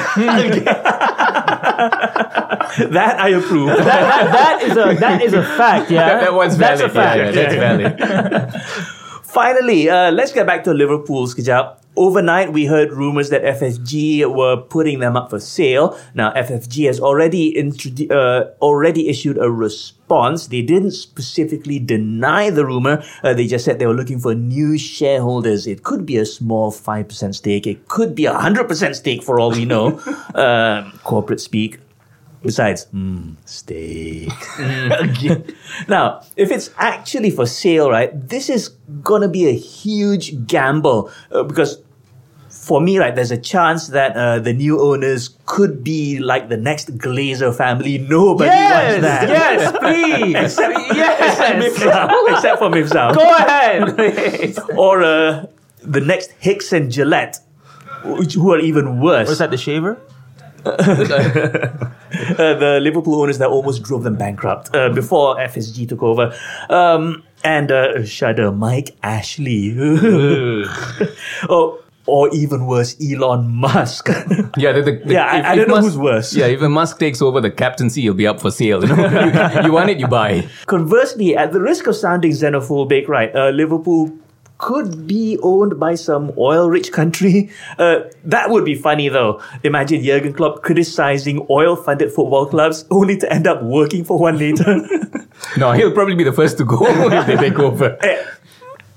that 2.91 3.17
I 3.21 3.29
approve. 3.31 3.69
that, 3.69 3.85
that 4.33 4.63
is 4.63 4.73
a 4.73 4.95
that 5.01 5.23
is 5.23 5.33
a 5.35 5.43
fact. 5.43 5.91
Yeah, 5.91 6.09
That, 6.09 6.21
that 6.23 6.35
one's 6.35 6.57
That's 6.57 6.81
valid. 6.81 6.91
a 6.91 6.95
fact. 6.95 7.35
Yeah, 7.37 7.43
yeah, 7.43 7.93
that's 7.99 8.55
valid. 8.55 8.87
Finally, 9.37 9.91
uh, 9.91 10.11
let's 10.13 10.33
get 10.33 10.47
back 10.47 10.65
to 10.65 10.73
Liverpool's 10.73 11.35
Skijap. 11.35 11.77
Overnight, 11.95 12.55
we 12.55 12.65
heard 12.65 12.91
rumors 12.91 13.29
that 13.29 13.43
FSG 13.43 14.25
were 14.35 14.57
putting 14.57 15.01
them 15.01 15.15
up 15.15 15.29
for 15.29 15.39
sale. 15.39 15.95
Now, 16.15 16.33
FSG 16.33 16.87
has 16.87 16.99
already 16.99 17.53
introdu- 17.53 18.11
uh, 18.11 18.47
already 18.63 19.11
issued 19.11 19.37
a 19.37 19.51
response. 19.51 20.47
They 20.47 20.63
didn't 20.63 20.93
specifically 20.93 21.79
deny 21.79 22.49
the 22.49 22.65
rumor. 22.65 23.05
Uh, 23.23 23.35
they 23.35 23.47
just 23.47 23.67
said 23.67 23.79
they 23.79 23.87
were 23.87 23.93
looking 23.93 24.21
for 24.21 24.35
new 24.35 24.79
shareholders. 24.79 25.67
It 25.67 25.83
could 25.83 26.07
be 26.07 26.17
a 26.17 26.25
small 26.25 26.71
five 26.71 27.07
percent 27.07 27.35
stake. 27.35 27.67
It 27.67 27.89
could 27.89 28.15
be 28.15 28.25
a 28.25 28.33
hundred 28.33 28.69
percent 28.69 28.97
stake 28.97 29.23
for 29.23 29.39
all 29.39 29.51
we 29.51 29.67
know. 29.67 30.01
um, 30.35 30.99
corporate 31.05 31.43
speak. 31.43 31.81
Besides, 32.43 32.87
mm, 32.95 33.37
steak. 33.45 34.31
now, 35.89 36.23
if 36.37 36.51
it's 36.51 36.71
actually 36.77 37.31
for 37.31 37.47
sale, 37.47 37.91
right, 37.91 38.11
this 38.29 38.49
is 38.49 38.69
gonna 39.03 39.29
be 39.29 39.49
a 39.49 39.53
huge 39.57 40.47
gamble 40.47 41.11
uh, 41.33 41.43
because 41.43 41.83
for 42.67 42.81
me, 42.81 42.99
right, 42.99 43.15
there's 43.15 43.31
a 43.31 43.39
chance 43.39 43.89
that 43.89 44.17
uh, 44.17 44.39
the 44.39 44.53
new 44.53 44.81
owners 44.81 45.37
could 45.47 45.85
be 45.85 46.19
like 46.19 46.49
the 46.49 46.57
next 46.57 46.99
Glazer 46.99 47.55
family. 47.55 47.99
Nobody 47.99 48.51
wants 48.51 49.01
that. 49.03 49.29
yes, 49.29 49.77
please. 49.79 50.35
Except, 50.45 50.79
yes. 50.97 51.39
Mifsal, 51.63 52.33
except 52.33 52.59
for 52.59 52.69
Mifsal. 52.71 53.15
Go 53.15 53.37
ahead. 53.37 54.57
Or 54.77 55.03
uh, 55.03 55.47
the 55.83 56.01
next 56.01 56.33
Hicks 56.41 56.73
and 56.73 56.91
Gillett, 56.91 57.39
which, 58.05 58.35
who 58.35 58.53
are 58.53 58.59
even 58.59 59.01
worse. 59.01 59.29
Was 59.29 59.39
that 59.39 59.51
the 59.51 59.57
shaver? 59.57 60.01
uh, 62.39 62.55
the 62.55 62.79
Liverpool 62.83 63.21
owners 63.21 63.39
that 63.39 63.49
almost 63.49 63.83
drove 63.83 64.03
them 64.03 64.17
bankrupt 64.17 64.75
uh, 64.75 64.89
before 64.91 65.37
FSG 65.37 65.89
took 65.89 66.03
over. 66.03 66.35
Um, 66.69 67.23
and 67.45 67.71
uh, 67.71 68.05
shudder, 68.05 68.51
Mike 68.51 68.97
Ashley. 69.03 69.75
oh, 71.49 71.83
or 72.07 72.29
even 72.35 72.67
worse, 72.67 72.97
Elon 73.03 73.53
Musk. 73.55 74.09
Yeah, 74.57 74.73
the, 74.73 74.83
the, 74.83 74.93
the- 75.05 75.13
Yeah, 75.13 75.27
I- 75.27 75.53
I 75.53 75.57
don't 75.57 75.69
know 75.69 75.81
who's 75.81 75.99
worse. 75.99 76.35
Yeah, 76.35 76.47
if 76.47 76.61
Musk 76.61 76.99
takes 76.99 77.21
over 77.21 77.41
the 77.41 77.51
captaincy, 77.51 78.03
he'll 78.03 78.15
be 78.15 78.27
up 78.27 78.41
for 78.41 78.51
sale. 78.51 78.83
You, 78.87 78.95
know? 78.97 79.51
you, 79.59 79.63
you 79.65 79.73
want 79.73 79.91
it, 79.91 79.99
you 80.01 80.07
buy. 80.09 80.49
Conversely, 80.67 81.37
at 81.37 81.53
the 81.53 81.61
risk 81.61 81.87
of 81.87 81.97
sounding 81.97 82.31
xenophobic, 82.33 83.09
right, 83.09 83.35
uh, 83.35 83.51
Liverpool 83.51 84.17
could 84.59 85.07
be 85.07 85.39
owned 85.43 85.79
by 85.79 85.95
some 85.95 86.33
oil-rich 86.39 86.93
country. 86.93 87.51
Uh, 87.79 88.01
that 88.25 88.49
would 88.49 88.65
be 88.65 88.75
funny, 88.75 89.09
though. 89.11 89.41
Imagine 89.63 90.03
Jurgen 90.03 90.33
Klopp 90.33 90.63
criticizing 90.63 91.47
oil-funded 91.51 92.11
football 92.11 92.47
clubs 92.47 92.87
only 92.91 93.17
to 93.19 93.31
end 93.31 93.47
up 93.47 93.63
working 93.63 94.03
for 94.05 94.19
one 94.19 94.39
later. 94.39 94.81
No, 95.59 95.73
he'll 95.73 95.93
probably 95.93 96.15
be 96.15 96.25
the 96.25 96.33
first 96.33 96.57
to 96.59 96.65
go 96.65 96.79
if 97.13 97.27
they 97.27 97.37
take 97.37 97.59
over. 97.59 97.99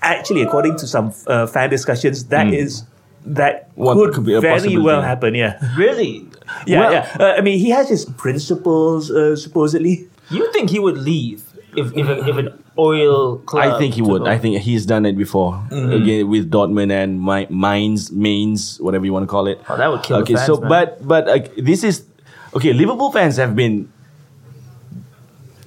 Actually, 0.02 0.42
according 0.44 0.78
to 0.78 0.88
some 0.88 1.14
uh, 1.28 1.46
fan 1.48 1.70
discussions, 1.70 2.26
that 2.28 2.54
is 2.54 2.84
that 3.26 3.70
What 3.76 3.96
could, 3.96 4.14
could 4.14 4.26
be 4.26 4.34
a 4.36 4.40
very 4.42 4.78
well 4.78 5.02
happen. 5.02 5.36
Yeah, 5.36 5.60
Really? 5.76 6.26
yeah, 6.66 6.80
Well, 6.80 6.92
yeah. 6.94 7.18
Uh, 7.20 7.34
I 7.38 7.42
mean, 7.42 7.60
he 7.60 7.70
has 7.72 7.90
his 7.90 8.06
principles, 8.06 9.12
uh, 9.12 9.36
supposedly. 9.36 10.08
You 10.30 10.50
think 10.54 10.70
he 10.70 10.80
would 10.80 10.98
leave 10.98 11.44
if 11.80 11.96
if, 11.98 12.08
a, 12.08 12.28
if 12.30 12.38
an 12.38 12.64
oil 12.78 13.38
club? 13.40 13.64
I 13.66 13.78
think 13.80 13.96
he 13.96 14.02
would. 14.02 14.28
I 14.28 14.38
think 14.38 14.58
he's 14.62 14.86
done 14.86 15.06
it 15.06 15.18
before. 15.18 15.62
Again 15.72 16.30
with 16.30 16.52
Dortmund 16.52 16.92
and 16.92 17.22
Mi- 17.24 17.48
Mainz, 17.50 18.12
Mainz, 18.12 18.80
whatever 18.80 19.06
you 19.06 19.14
want 19.14 19.24
to 19.24 19.28
call 19.28 19.48
it. 19.48 19.60
Oh, 19.70 19.78
that 19.78 19.88
would 19.92 20.04
kill 20.04 20.18
Okay, 20.18 20.36
fans, 20.36 20.46
so 20.46 20.60
man. 20.60 20.70
but 20.70 21.08
but 21.08 21.28
uh, 21.28 21.40
this 21.58 21.84
is 21.84 22.06
okay. 22.54 22.74
Liverpool 22.74 23.12
fans 23.12 23.38
have 23.38 23.56
been 23.56 23.92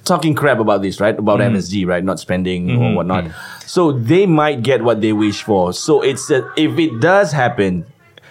talking 0.05 0.35
crap 0.35 0.59
about 0.59 0.81
this, 0.81 0.99
right? 0.99 1.17
About 1.17 1.39
FSG, 1.39 1.87
right? 1.87 2.03
Not 2.03 2.19
spending 2.19 2.71
or 2.81 2.95
whatnot. 2.95 3.31
So 3.65 3.91
they 3.91 4.25
might 4.25 4.61
get 4.61 4.83
what 4.83 5.01
they 5.01 5.13
wish 5.13 5.43
for. 5.43 5.73
So 5.73 6.01
it's 6.01 6.29
uh, 6.29 6.47
if 6.57 6.77
it 6.77 6.99
does 6.99 7.31
happen, 7.31 7.85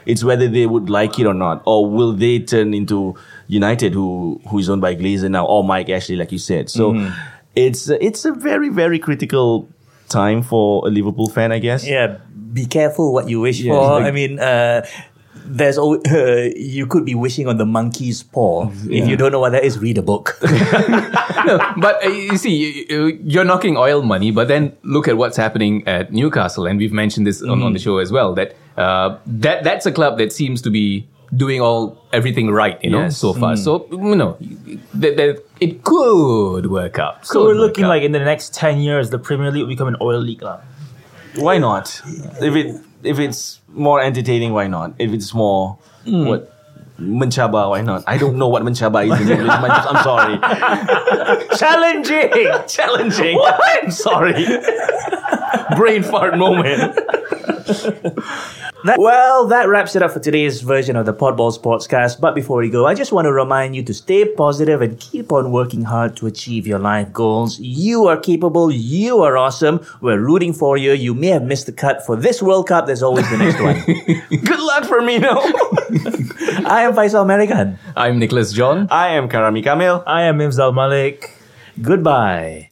it's 0.05 0.23
whether 0.23 0.49
they 0.49 0.67
would 0.67 0.91
like 0.91 1.19
it 1.19 1.27
or 1.27 1.35
not, 1.35 1.63
or 1.65 1.89
will 1.89 2.13
they 2.13 2.39
turn 2.41 2.75
into 2.75 3.15
United, 3.49 3.93
who 3.95 4.41
who 4.49 4.59
is 4.59 4.69
owned 4.69 4.83
by 4.83 4.95
Glazer 4.95 5.31
now, 5.31 5.47
or 5.47 5.65
Mike 5.65 5.89
Ashley, 5.89 6.17
like 6.17 6.33
you 6.33 6.39
said. 6.39 6.69
So 6.69 6.93
it's 7.55 7.91
uh, 7.91 7.99
it's 8.01 8.25
a 8.25 8.33
very 8.33 8.69
very 8.69 8.99
critical 8.99 9.69
time 10.09 10.43
for 10.43 10.87
a 10.87 10.91
Liverpool 10.91 11.29
fan, 11.29 11.53
I 11.53 11.59
guess. 11.59 11.87
Yeah, 11.87 12.19
be 12.53 12.67
careful 12.67 13.13
what 13.13 13.29
you 13.29 13.41
wish 13.41 13.61
Yeah, 13.61 13.73
for. 13.73 14.01
like- 14.01 14.05
I 14.05 14.11
mean, 14.11 14.39
uh, 14.39 14.85
there's 15.45 15.79
al- 15.79 16.01
uh, 16.07 16.49
you 16.57 16.87
could 16.87 17.05
be 17.05 17.15
wishing 17.15 17.49
on 17.49 17.57
the 17.57 17.65
monkey's 17.67 18.23
paw. 18.23 18.69
If 18.89 19.09
you 19.09 19.17
don't 19.17 19.33
know 19.33 19.41
what 19.41 19.53
that 19.53 19.65
is, 19.65 19.79
read 19.79 19.99
a 19.99 20.03
book. 20.03 20.39
No, 21.45 21.59
but 21.79 22.05
uh, 22.05 22.09
you 22.09 22.37
see, 22.39 22.55
you- 22.55 22.87
you- 22.89 23.19
you're 23.25 23.45
knocking 23.45 23.77
oil 23.77 24.03
money, 24.03 24.31
but 24.31 24.47
then 24.47 24.77
look 24.85 25.09
at 25.09 25.17
what's 25.17 25.37
happening 25.37 25.83
at 25.89 26.13
Newcastle, 26.13 26.67
and 26.67 26.79
we've 26.79 26.93
mentioned 26.93 27.27
this 27.27 27.43
on, 27.43 27.63
on 27.65 27.73
the 27.73 27.81
show 27.81 27.99
as 27.99 28.13
well. 28.13 28.33
That 28.35 28.55
uh, 28.77 29.19
that 29.27 29.65
that's 29.65 29.85
a 29.85 29.91
club 29.91 30.19
that 30.19 30.33
seems 30.33 30.63
to 30.63 30.71
be 30.71 31.09
doing 31.35 31.61
all 31.61 31.99
everything 32.13 32.51
right, 32.51 32.83
you 32.85 32.91
know, 32.91 33.03
Yes. 33.03 33.17
so 33.19 33.33
far. 33.33 33.55
Mm. 33.55 33.59
So 33.59 33.87
you 33.91 34.17
know, 34.17 34.37
that, 34.95 35.17
that 35.17 35.45
it 35.61 35.83
could 35.83 36.67
work 36.71 36.99
out. 36.99 37.27
So 37.27 37.41
Could 37.41 37.47
we're 37.47 37.61
looking 37.61 37.85
out. 37.85 37.89
like 37.89 38.03
in 38.03 38.13
the 38.13 38.21
next 38.21 38.55
ten 38.55 38.81
years, 38.81 39.11
the 39.11 39.19
Premier 39.19 39.51
League 39.51 39.63
will 39.63 39.69
become 39.69 39.89
an 39.89 39.97
oil 40.01 40.21
league. 40.21 40.43
lah. 40.43 40.61
Why 41.37 41.59
not? 41.59 42.01
If 42.41 42.55
it 42.55 42.77
if 43.03 43.19
it's 43.19 43.61
more 43.69 44.01
entertaining, 44.01 44.53
why 44.53 44.67
not? 44.67 44.95
If 44.99 45.13
it's 45.13 45.33
more 45.33 45.79
hmm. 46.05 46.27
what 46.27 46.53
mencabar, 47.01 47.71
why 47.71 47.81
not? 47.81 48.05
I 48.07 48.19
don't 48.19 48.37
know 48.37 48.49
what 48.49 48.63
mencabar 48.63 49.05
is 49.05 49.21
in 49.21 49.29
English. 49.31 49.51
I'm 49.51 49.65
I'm 49.65 50.03
sorry. 50.05 50.37
Challenging. 51.57 52.31
Challenging. 52.69 53.37
What? 53.37 53.61
I'm 53.83 53.91
sorry. 53.91 54.45
Brain 55.77 56.03
fart 56.03 56.37
moment. 56.37 56.99
That- 58.85 58.99
well, 58.99 59.47
that 59.47 59.69
wraps 59.69 59.95
it 59.95 60.03
up 60.03 60.11
for 60.11 60.19
today's 60.19 60.61
version 60.61 60.97
of 60.97 61.07
the 61.07 61.15
Podball 61.15 61.57
Sportscast. 61.57 62.21
But 62.21 62.35
before 62.35 62.59
we 62.59 62.69
go, 62.69 62.85
I 62.87 62.95
just 62.95 63.13
want 63.13 63.27
to 63.27 63.33
remind 63.33 63.77
you 63.77 63.83
to 63.85 63.95
stay 63.95 64.25
positive 64.25 64.83
and 64.83 64.99
keep 64.99 65.31
on 65.33 65.53
working 65.53 65.83
hard 65.85 66.17
to 66.17 66.27
achieve 66.27 66.67
your 66.67 66.81
life 66.81 67.13
goals. 67.13 67.61
You 67.61 68.07
are 68.09 68.17
capable. 68.17 68.73
You 68.73 69.23
are 69.23 69.37
awesome. 69.37 69.81
We're 70.01 70.19
rooting 70.19 70.53
for 70.53 70.77
you. 70.77 70.93
You 70.93 71.15
may 71.15 71.29
have 71.29 71.45
missed 71.45 71.67
the 71.67 71.73
cut 71.73 72.05
for 72.05 72.17
this 72.17 72.43
World 72.43 72.67
Cup. 72.67 72.87
There's 72.87 73.03
always 73.05 73.29
the 73.31 73.37
next 73.39 73.61
one. 73.63 73.79
Good 74.45 74.61
luck 74.61 74.85
for 74.85 75.01
me 75.01 75.19
now. 75.19 75.39
I 76.67 76.83
am 76.83 76.93
Faisal 76.95 77.23
American. 77.23 77.79
I'm 77.97 78.19
Nicholas 78.19 78.53
John. 78.53 78.89
I 78.91 79.11
am 79.11 79.29
Karami 79.29 79.63
Kamil. 79.63 80.03
I 80.07 80.23
am 80.23 80.39
Mimzal 80.39 80.75
Malik. 80.75 81.31
Goodbye. 81.81 82.72